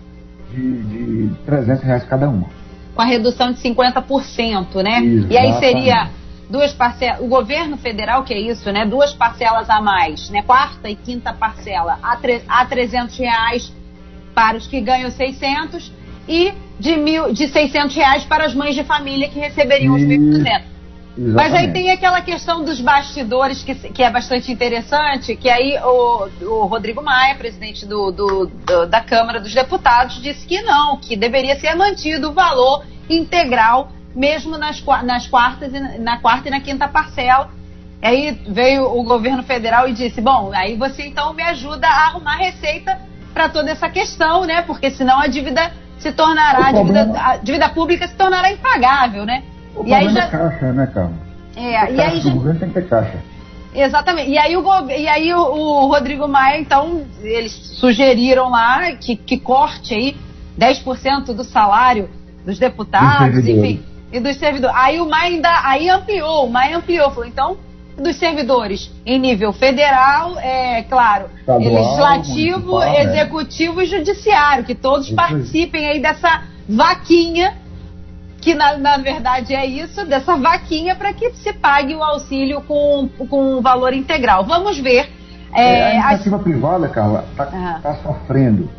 de, 0.51 0.83
de 0.83 1.35
300 1.45 1.83
reais 1.83 2.03
cada 2.05 2.29
uma. 2.29 2.47
Com 2.95 3.01
a 3.01 3.05
redução 3.05 3.51
de 3.51 3.59
50%, 3.61 4.81
né? 4.81 4.99
Exatamente. 4.99 5.33
E 5.33 5.37
aí 5.37 5.53
seria 5.59 6.09
duas 6.49 6.73
parcelas, 6.73 7.19
o 7.21 7.27
governo 7.27 7.77
federal, 7.77 8.23
que 8.23 8.33
é 8.33 8.39
isso, 8.39 8.71
né? 8.71 8.85
Duas 8.85 9.13
parcelas 9.13 9.69
a 9.69 9.81
mais, 9.81 10.29
né? 10.29 10.41
Quarta 10.41 10.89
e 10.89 10.95
quinta 10.95 11.33
parcela 11.33 11.99
a, 12.01 12.15
tre 12.15 12.41
a 12.47 12.65
300 12.65 13.17
reais 13.17 13.73
para 14.33 14.57
os 14.57 14.67
que 14.67 14.79
ganham 14.79 15.11
600 15.11 15.91
e 16.27 16.53
de, 16.79 16.95
mil, 16.97 17.33
de 17.33 17.47
600 17.47 17.95
reais 17.95 18.23
para 18.23 18.45
as 18.45 18.53
mães 18.53 18.75
de 18.75 18.83
família 18.83 19.29
que 19.29 19.39
receberiam 19.39 19.95
os 19.95 20.01
1.200. 20.01 20.77
Mas 21.17 21.51
aí 21.51 21.71
tem 21.73 21.89
aquela 21.89 22.21
questão 22.21 22.63
dos 22.63 22.79
bastidores 22.79 23.63
que, 23.63 23.73
que 23.73 24.03
é 24.03 24.09
bastante 24.09 24.51
interessante, 24.51 25.35
que 25.35 25.49
aí 25.49 25.75
o, 25.83 26.29
o 26.43 26.65
Rodrigo 26.67 27.01
Maia, 27.01 27.33
presidente 27.33 27.87
do, 27.87 28.11
do, 28.11 28.45
do, 28.45 28.85
da 28.85 29.01
Câmara 29.01 29.39
dos 29.39 29.51
Deputados, 29.51 30.21
disse 30.21 30.45
que 30.45 30.61
não, 30.61 30.97
que 30.97 31.15
deveria 31.15 31.59
ser 31.59 31.73
mantido 31.73 32.29
o 32.29 32.33
valor 32.33 32.85
integral 33.09 33.91
mesmo 34.13 34.59
nas, 34.59 34.83
nas 35.03 35.27
quartas 35.27 35.73
e 35.73 35.79
na 35.99 36.19
quarta 36.19 36.49
e 36.49 36.51
na 36.51 36.61
quinta 36.61 36.87
parcela. 36.87 37.49
Aí 37.99 38.39
veio 38.47 38.83
o 38.83 39.03
governo 39.03 39.41
federal 39.41 39.89
e 39.89 39.93
disse: 39.93 40.21
bom, 40.21 40.51
aí 40.53 40.75
você 40.75 41.07
então 41.07 41.33
me 41.33 41.41
ajuda 41.41 41.87
a 41.87 42.07
arrumar 42.09 42.35
receita 42.35 42.99
para 43.33 43.49
toda 43.49 43.71
essa 43.71 43.89
questão, 43.89 44.45
né? 44.45 44.61
Porque 44.61 44.91
senão 44.91 45.19
a 45.19 45.25
dívida 45.25 45.71
se 45.99 46.11
tornará, 46.11 46.67
a 46.67 46.71
dívida, 46.71 47.13
a 47.15 47.37
dívida 47.37 47.69
pública 47.69 48.07
se 48.07 48.15
tornará 48.15 48.51
impagável, 48.51 49.25
né? 49.25 49.43
O 49.75 49.85
e 49.85 49.93
aí 49.93 50.09
já... 50.09 50.23
é 50.23 50.27
caixa, 50.27 50.73
né, 50.73 50.87
Carlos? 50.93 51.15
É, 51.55 51.91
e 51.91 52.01
aí 52.01 52.19
já... 52.19 52.29
O 52.29 52.33
governo 52.33 52.59
tem 52.59 52.69
que 52.69 52.75
ter 52.75 52.87
caixa. 52.87 53.17
Exatamente. 53.73 54.29
E 54.31 54.37
aí, 54.37 54.57
o, 54.57 54.89
e 54.89 55.07
aí 55.07 55.33
o, 55.33 55.39
o, 55.39 55.87
Rodrigo 55.87 56.27
Maia, 56.27 56.59
então, 56.59 57.03
eles 57.21 57.51
sugeriram 57.51 58.49
lá 58.49 58.91
que, 58.93 59.15
que 59.15 59.37
corte 59.37 59.93
aí 59.93 60.15
10% 60.59 61.33
do 61.33 61.43
salário 61.43 62.09
dos 62.45 62.57
deputados, 62.57 63.45
enfim 63.47 63.83
e 64.11 64.19
dos 64.19 64.37
servidores. 64.37 64.75
Aí 64.77 64.99
o 64.99 65.09
Maia 65.09 65.33
ainda 65.33 65.49
aí 65.63 65.89
ampliou, 65.89 66.45
o 66.45 66.49
Maia 66.49 66.77
ampliou, 66.77 67.09
falou, 67.11 67.25
então, 67.25 67.57
dos 67.97 68.15
servidores 68.17 68.91
em 69.05 69.19
nível 69.19 69.51
federal, 69.51 70.37
é 70.39 70.83
claro, 70.83 71.25
Estadual, 71.39 71.73
legislativo, 71.73 72.79
né? 72.79 73.03
executivo 73.03 73.81
e 73.81 73.85
judiciário, 73.87 74.63
que 74.63 74.75
todos 74.75 75.07
isso 75.07 75.15
participem 75.15 75.87
aí 75.87 75.99
dessa 75.99 76.43
vaquinha, 76.69 77.57
que 78.39 78.53
na, 78.53 78.77
na 78.77 78.97
verdade 78.97 79.55
é 79.55 79.65
isso, 79.65 80.05
dessa 80.05 80.37
vaquinha 80.37 80.95
para 80.95 81.11
que 81.11 81.31
se 81.31 81.51
pague 81.53 81.95
o 81.95 82.03
auxílio 82.03 82.61
com, 82.61 83.09
com 83.29 83.61
valor 83.61 83.93
integral. 83.93 84.45
Vamos 84.45 84.77
ver. 84.77 85.09
É, 85.53 85.95
é, 85.95 85.99
a 85.99 86.09
iniciativa 86.11 86.35
a... 86.35 86.39
privada, 86.39 86.87
Carla, 86.89 87.25
está 87.31 87.45
uhum. 87.47 87.81
tá 87.81 87.95
sofrendo. 87.95 88.69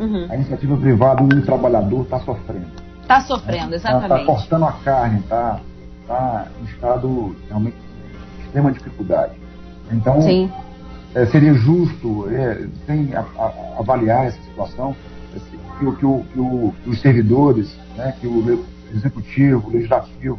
Uhum. 0.00 0.26
A 0.28 0.34
iniciativa 0.34 0.76
privada, 0.76 1.22
o 1.22 1.42
trabalhador 1.42 2.02
está 2.02 2.18
sofrendo. 2.18 2.66
Está 3.02 3.20
sofrendo, 3.20 3.70
tá 3.70 3.76
exatamente. 3.76 4.20
Está 4.20 4.24
cortando 4.24 4.64
a 4.64 4.72
carne, 4.72 5.20
está 5.20 5.60
tá 6.08 6.46
em 6.60 6.64
estado 6.64 7.36
realmente 7.48 7.76
extrema 8.54 8.70
dificuldade. 8.70 9.32
Então, 9.90 10.20
é, 11.14 11.26
seria 11.26 11.54
justo, 11.54 12.28
é, 12.30 12.66
sem 12.86 13.14
a, 13.14 13.20
a, 13.20 13.78
avaliar 13.80 14.26
essa 14.26 14.40
situação, 14.42 14.94
que, 15.78 15.92
que, 15.96 16.06
o, 16.06 16.24
que, 16.24 16.38
o, 16.38 16.74
que 16.82 16.90
os 16.90 17.00
servidores, 17.00 17.76
né, 17.96 18.14
que 18.20 18.26
o 18.26 18.64
executivo, 18.94 19.68
o 19.68 19.72
legislativo 19.72 20.38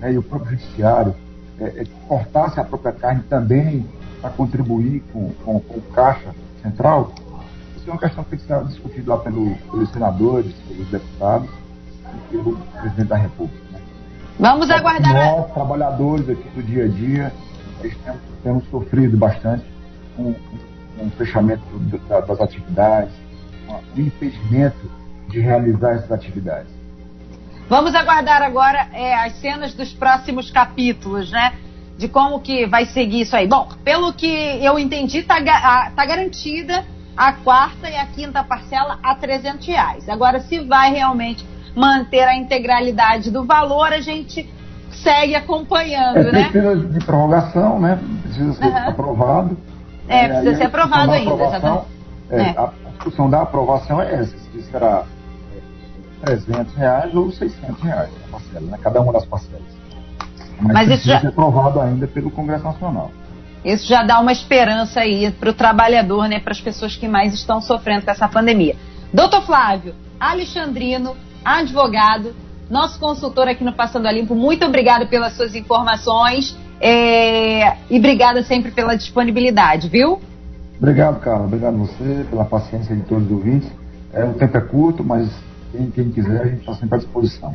né, 0.00 0.12
e 0.12 0.18
o 0.18 0.22
próprio 0.22 0.50
judiciário 0.50 1.14
é, 1.60 1.64
é, 1.64 1.84
cortasse 2.08 2.58
a 2.58 2.64
própria 2.64 2.92
carne 2.92 3.22
também 3.28 3.86
para 4.20 4.30
contribuir 4.30 5.02
com, 5.12 5.30
com, 5.44 5.60
com, 5.60 5.74
o 5.78 5.82
caixa 5.94 6.34
central, 6.62 7.12
isso 7.76 7.88
é 7.88 7.92
uma 7.92 8.00
questão 8.00 8.24
que 8.24 8.30
tem 8.30 8.38
que 8.40 8.46
ser 8.46 8.64
discutida 8.64 9.14
lá 9.14 9.20
pelo, 9.20 9.54
pelos 9.70 9.88
senadores, 9.90 10.52
pelos 10.68 10.88
deputados, 10.88 11.48
pelo 12.30 12.56
presidente 12.56 13.08
da 13.08 13.16
República. 13.16 13.65
Vamos 14.38 14.70
aguardar. 14.70 15.14
Nós, 15.14 15.52
trabalhadores 15.52 16.28
aqui 16.28 16.48
do 16.50 16.62
dia 16.62 16.84
a 16.84 16.88
dia, 16.88 17.32
temos, 17.80 18.20
temos 18.42 18.64
sofrido 18.68 19.16
bastante 19.16 19.64
com, 20.16 20.34
com 20.34 21.06
o 21.06 21.10
fechamento 21.10 21.62
das 22.08 22.40
atividades, 22.40 23.14
o 23.68 24.00
impedimento 24.00 24.90
de 25.28 25.40
realizar 25.40 25.92
essas 25.92 26.12
atividades. 26.12 26.70
Vamos 27.68 27.94
aguardar 27.94 28.42
agora 28.42 28.88
é, 28.92 29.14
as 29.14 29.34
cenas 29.40 29.74
dos 29.74 29.92
próximos 29.92 30.50
capítulos, 30.50 31.30
né? 31.32 31.54
De 31.98 32.06
como 32.08 32.40
que 32.40 32.66
vai 32.66 32.84
seguir 32.86 33.22
isso 33.22 33.34
aí. 33.34 33.48
Bom, 33.48 33.68
pelo 33.82 34.12
que 34.12 34.26
eu 34.62 34.78
entendi, 34.78 35.18
está 35.18 35.42
tá 35.90 36.06
garantida 36.06 36.84
a 37.16 37.32
quarta 37.32 37.88
e 37.88 37.96
a 37.96 38.06
quinta 38.06 38.44
parcela 38.44 38.98
a 39.02 39.14
300 39.14 39.66
reais. 39.66 40.08
Agora, 40.08 40.40
se 40.40 40.60
vai 40.60 40.92
realmente 40.92 41.44
manter 41.76 42.22
a 42.22 42.34
integralidade 42.34 43.30
do 43.30 43.44
valor, 43.44 43.92
a 43.92 44.00
gente 44.00 44.48
segue 44.90 45.34
acompanhando, 45.34 46.16
é, 46.16 46.32
né? 46.32 46.48
Precisa 46.48 46.76
de 46.76 47.04
prorrogação, 47.04 47.78
né? 47.78 48.00
Precisa 48.22 48.54
ser 48.54 48.64
uhum. 48.64 48.88
aprovado. 48.88 49.58
É, 50.08 50.24
é 50.24 50.28
precisa 50.28 50.56
ser 50.56 50.64
aprovado 50.64 51.12
ainda, 51.12 51.44
exatamente. 51.44 51.84
É, 52.30 52.40
é. 52.40 52.58
A 52.58 52.72
discussão 52.92 53.28
da 53.28 53.42
aprovação 53.42 54.00
é 54.00 54.14
essa, 54.14 54.36
se 54.38 54.62
será 54.62 55.04
300 56.22 56.74
reais 56.74 57.14
ou 57.14 57.30
600 57.30 57.82
reais 57.82 58.10
a 58.26 58.30
parcela, 58.32 58.66
né? 58.66 58.78
Cada 58.82 59.00
uma 59.02 59.12
das 59.12 59.26
parcelas. 59.26 59.76
Mas, 60.58 60.72
Mas 60.72 60.90
isso 60.90 61.06
já- 61.06 61.20
ser 61.20 61.26
aprovado 61.26 61.78
ainda 61.80 62.06
pelo 62.06 62.30
Congresso 62.30 62.64
Nacional. 62.64 63.10
Isso 63.62 63.86
já 63.86 64.02
dá 64.02 64.18
uma 64.18 64.32
esperança 64.32 65.00
aí 65.00 65.30
para 65.30 65.50
o 65.50 65.52
trabalhador, 65.52 66.28
né, 66.28 66.38
para 66.38 66.52
as 66.52 66.60
pessoas 66.60 66.96
que 66.96 67.08
mais 67.08 67.34
estão 67.34 67.60
sofrendo 67.60 68.04
com 68.04 68.10
essa 68.10 68.28
pandemia. 68.28 68.76
Doutor 69.12 69.42
Flávio 69.42 69.94
Alexandrino, 70.18 71.16
advogado, 71.46 72.34
nosso 72.68 72.98
consultor 72.98 73.48
aqui 73.48 73.62
no 73.62 73.72
Passando 73.72 74.06
a 74.06 74.12
Limpo, 74.12 74.34
muito 74.34 74.64
obrigado 74.66 75.06
pelas 75.06 75.34
suas 75.34 75.54
informações 75.54 76.56
é, 76.80 77.76
e 77.88 77.98
obrigada 77.98 78.42
sempre 78.42 78.70
pela 78.70 78.96
disponibilidade, 78.96 79.88
viu? 79.88 80.20
Obrigado, 80.78 81.20
Carla. 81.20 81.46
Obrigado 81.46 81.74
a 81.74 81.78
você 81.78 82.26
pela 82.28 82.44
paciência 82.44 82.94
de 82.94 83.02
todos 83.02 83.24
os 83.26 83.32
ouvintes. 83.32 83.70
É, 84.12 84.24
o 84.24 84.34
tempo 84.34 84.56
é 84.56 84.60
curto, 84.60 85.04
mas 85.04 85.30
quem, 85.72 85.90
quem 85.90 86.10
quiser, 86.10 86.42
a 86.42 86.46
gente 86.46 86.60
está 86.60 86.74
sempre 86.74 86.96
à 86.96 86.98
disposição. 86.98 87.54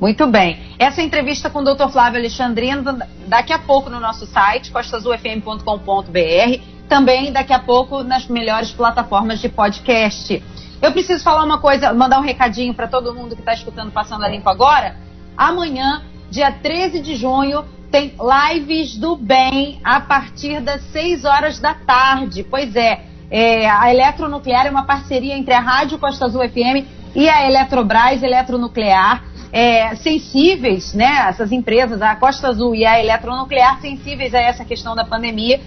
Muito 0.00 0.26
bem. 0.26 0.58
Essa 0.78 1.02
entrevista 1.02 1.50
com 1.50 1.58
o 1.58 1.64
Dr. 1.64 1.90
Flávio 1.90 2.18
Alexandrino 2.18 2.82
daqui 3.26 3.52
a 3.52 3.58
pouco 3.58 3.90
no 3.90 4.00
nosso 4.00 4.26
site, 4.26 4.70
costazulfm.com.br, 4.70 6.62
também 6.88 7.32
daqui 7.32 7.52
a 7.52 7.58
pouco 7.58 8.02
nas 8.02 8.26
melhores 8.26 8.72
plataformas 8.72 9.40
de 9.40 9.48
podcast. 9.48 10.42
Eu 10.82 10.92
preciso 10.92 11.22
falar 11.22 11.44
uma 11.44 11.58
coisa, 11.58 11.92
mandar 11.92 12.18
um 12.18 12.22
recadinho 12.22 12.72
para 12.72 12.88
todo 12.88 13.14
mundo 13.14 13.34
que 13.34 13.42
está 13.42 13.52
escutando 13.52 13.92
Passando 13.92 14.24
a 14.24 14.28
Limpo 14.28 14.48
agora. 14.48 14.96
Amanhã, 15.36 16.02
dia 16.30 16.50
13 16.50 17.00
de 17.00 17.16
junho, 17.16 17.64
tem 17.90 18.14
lives 18.50 18.96
do 18.96 19.14
bem 19.14 19.78
a 19.84 20.00
partir 20.00 20.60
das 20.62 20.80
6 20.84 21.26
horas 21.26 21.58
da 21.58 21.74
tarde. 21.74 22.42
Pois 22.42 22.74
é, 22.74 23.02
é, 23.30 23.68
a 23.68 23.92
Eletronuclear 23.92 24.66
é 24.66 24.70
uma 24.70 24.84
parceria 24.84 25.36
entre 25.36 25.52
a 25.52 25.60
Rádio 25.60 25.98
Costa 25.98 26.24
Azul 26.24 26.40
FM 26.48 26.86
e 27.14 27.28
a 27.28 27.46
Eletrobras 27.46 28.22
Eletronuclear. 28.22 29.24
É, 29.52 29.96
sensíveis, 29.96 30.94
né? 30.94 31.26
Essas 31.28 31.50
empresas, 31.50 32.00
a 32.00 32.14
Costa 32.14 32.48
Azul 32.48 32.72
e 32.72 32.86
a 32.86 33.00
Eletronuclear, 33.00 33.80
sensíveis 33.80 34.32
a 34.32 34.38
essa 34.38 34.64
questão 34.64 34.94
da 34.94 35.04
pandemia, 35.04 35.60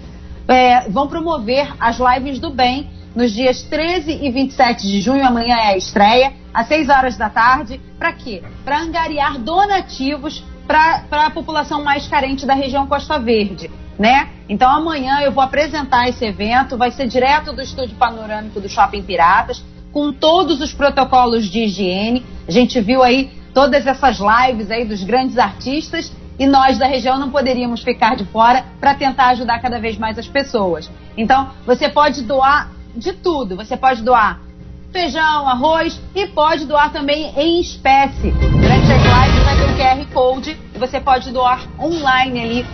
é, 0.48 0.88
vão 0.88 1.06
promover 1.06 1.70
as 1.78 1.98
lives 1.98 2.40
do 2.40 2.50
bem 2.50 2.90
nos 3.14 3.32
dias 3.32 3.62
13 3.62 4.20
e 4.22 4.30
27 4.30 4.86
de 4.86 5.00
junho. 5.00 5.24
Amanhã 5.24 5.56
é 5.56 5.68
a 5.68 5.76
estreia, 5.76 6.32
às 6.52 6.66
6 6.66 6.88
horas 6.88 7.16
da 7.16 7.30
tarde. 7.30 7.80
Para 7.98 8.12
quê? 8.12 8.42
Para 8.64 8.80
angariar 8.80 9.38
donativos 9.38 10.42
para 10.66 11.04
a 11.10 11.30
população 11.30 11.84
mais 11.84 12.08
carente 12.08 12.46
da 12.46 12.54
região 12.54 12.86
Costa 12.86 13.18
Verde. 13.18 13.70
Né? 13.98 14.28
Então 14.48 14.68
amanhã 14.68 15.20
eu 15.20 15.30
vou 15.30 15.42
apresentar 15.42 16.08
esse 16.08 16.24
evento, 16.24 16.76
vai 16.76 16.90
ser 16.90 17.06
direto 17.06 17.52
do 17.52 17.62
estúdio 17.62 17.96
panorâmico 17.96 18.60
do 18.60 18.68
Shopping 18.68 19.02
Piratas, 19.02 19.62
com 19.92 20.12
todos 20.12 20.60
os 20.60 20.72
protocolos 20.72 21.46
de 21.46 21.60
higiene. 21.60 22.26
A 22.48 22.50
gente 22.50 22.80
viu 22.80 23.04
aí 23.04 23.30
todas 23.54 23.86
essas 23.86 24.18
lives 24.18 24.70
aí 24.70 24.84
dos 24.84 25.04
grandes 25.04 25.38
artistas 25.38 26.12
e 26.36 26.46
nós 26.46 26.76
da 26.78 26.86
região 26.86 27.18
não 27.18 27.30
poderíamos 27.30 27.82
ficar 27.82 28.16
de 28.16 28.24
fora 28.24 28.64
para 28.80 28.94
tentar 28.94 29.28
ajudar 29.28 29.60
cada 29.60 29.78
vez 29.78 29.96
mais 29.96 30.18
as 30.18 30.26
pessoas. 30.26 30.90
Então, 31.16 31.50
você 31.64 31.88
pode 31.88 32.22
doar 32.22 32.72
de 32.94 33.12
tudo. 33.12 33.56
Você 33.56 33.76
pode 33.76 34.02
doar 34.02 34.40
feijão, 34.92 35.48
arroz 35.48 36.00
e 36.14 36.26
pode 36.28 36.66
doar 36.66 36.92
também 36.92 37.32
em 37.36 37.60
espécie. 37.60 38.30
Durante 38.30 38.92
as 38.92 39.02
lives 39.02 39.44
vai 39.44 39.56
ter 39.56 39.64
um 39.64 39.76
QR 39.76 40.12
Code 40.12 40.56
e 40.74 40.78
você 40.78 41.00
pode 41.00 41.32
doar 41.32 41.62
online 41.80 42.40
ali 42.40 42.66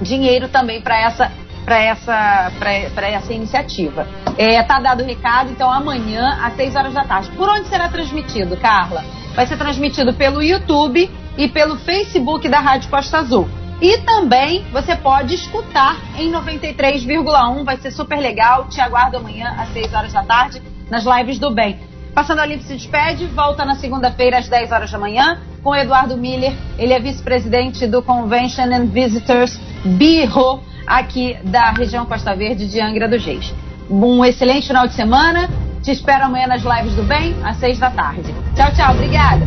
dinheiro 0.00 0.48
também 0.48 0.80
para 0.80 0.98
essa 0.98 1.32
para 1.64 1.78
essa 1.82 2.52
para 2.94 3.08
essa 3.08 3.32
iniciativa. 3.32 4.06
É, 4.38 4.62
tá 4.62 4.78
dado 4.78 5.02
o 5.02 5.06
recado, 5.06 5.50
então 5.50 5.70
amanhã 5.70 6.38
às 6.42 6.54
6 6.54 6.76
horas 6.76 6.94
da 6.94 7.04
tarde. 7.04 7.30
Por 7.30 7.48
onde 7.48 7.66
será 7.66 7.88
transmitido, 7.88 8.56
Carla? 8.56 9.04
Vai 9.34 9.46
ser 9.46 9.56
transmitido 9.56 10.14
pelo 10.14 10.42
YouTube 10.42 11.10
e 11.36 11.48
pelo 11.48 11.76
Facebook 11.76 12.48
da 12.48 12.60
Rádio 12.60 12.88
Costa 12.88 13.18
Azul. 13.18 13.48
E 13.80 13.98
também 13.98 14.64
você 14.72 14.96
pode 14.96 15.34
escutar 15.34 15.96
em 16.16 16.32
93,1, 16.32 17.64
vai 17.64 17.76
ser 17.76 17.90
super 17.90 18.18
legal. 18.18 18.68
Te 18.68 18.80
aguardo 18.80 19.18
amanhã 19.18 19.54
às 19.58 19.72
6 19.72 19.92
horas 19.92 20.12
da 20.12 20.22
tarde 20.22 20.62
nas 20.90 21.04
lives 21.04 21.38
do 21.38 21.50
bem. 21.50 21.78
Passando 22.14 22.40
a 22.40 22.46
Limpo 22.46 22.64
se 22.64 22.74
despede, 22.74 23.26
volta 23.26 23.64
na 23.64 23.74
segunda-feira 23.74 24.38
às 24.38 24.48
10 24.48 24.72
horas 24.72 24.90
da 24.90 24.98
manhã 24.98 25.38
com 25.62 25.76
Eduardo 25.76 26.16
Miller. 26.16 26.54
Ele 26.78 26.94
é 26.94 26.98
vice-presidente 26.98 27.86
do 27.86 28.02
Convention 28.02 28.72
and 28.72 28.86
Visitors 28.86 29.60
Bureau 29.84 30.62
aqui 30.86 31.36
da 31.42 31.72
região 31.72 32.06
Costa 32.06 32.34
Verde 32.34 32.68
de 32.68 32.80
Angra 32.80 33.06
dos 33.06 33.22
Reis. 33.24 33.52
Um 33.90 34.24
excelente 34.24 34.68
final 34.68 34.86
de 34.86 34.94
semana. 34.94 35.50
Te 35.82 35.90
espero 35.90 36.24
amanhã 36.24 36.46
nas 36.46 36.62
lives 36.62 36.94
do 36.94 37.02
bem 37.02 37.36
às 37.44 37.58
6 37.58 37.78
da 37.78 37.90
tarde. 37.90 38.34
Tchau, 38.54 38.72
tchau. 38.74 38.94
Obrigada. 38.94 39.46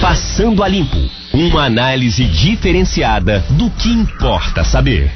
Passando 0.00 0.64
a 0.64 0.68
Limpo. 0.68 0.98
Uma 1.32 1.66
análise 1.66 2.24
diferenciada 2.24 3.44
do 3.50 3.68
que 3.70 3.90
importa 3.90 4.64
saber. 4.64 5.12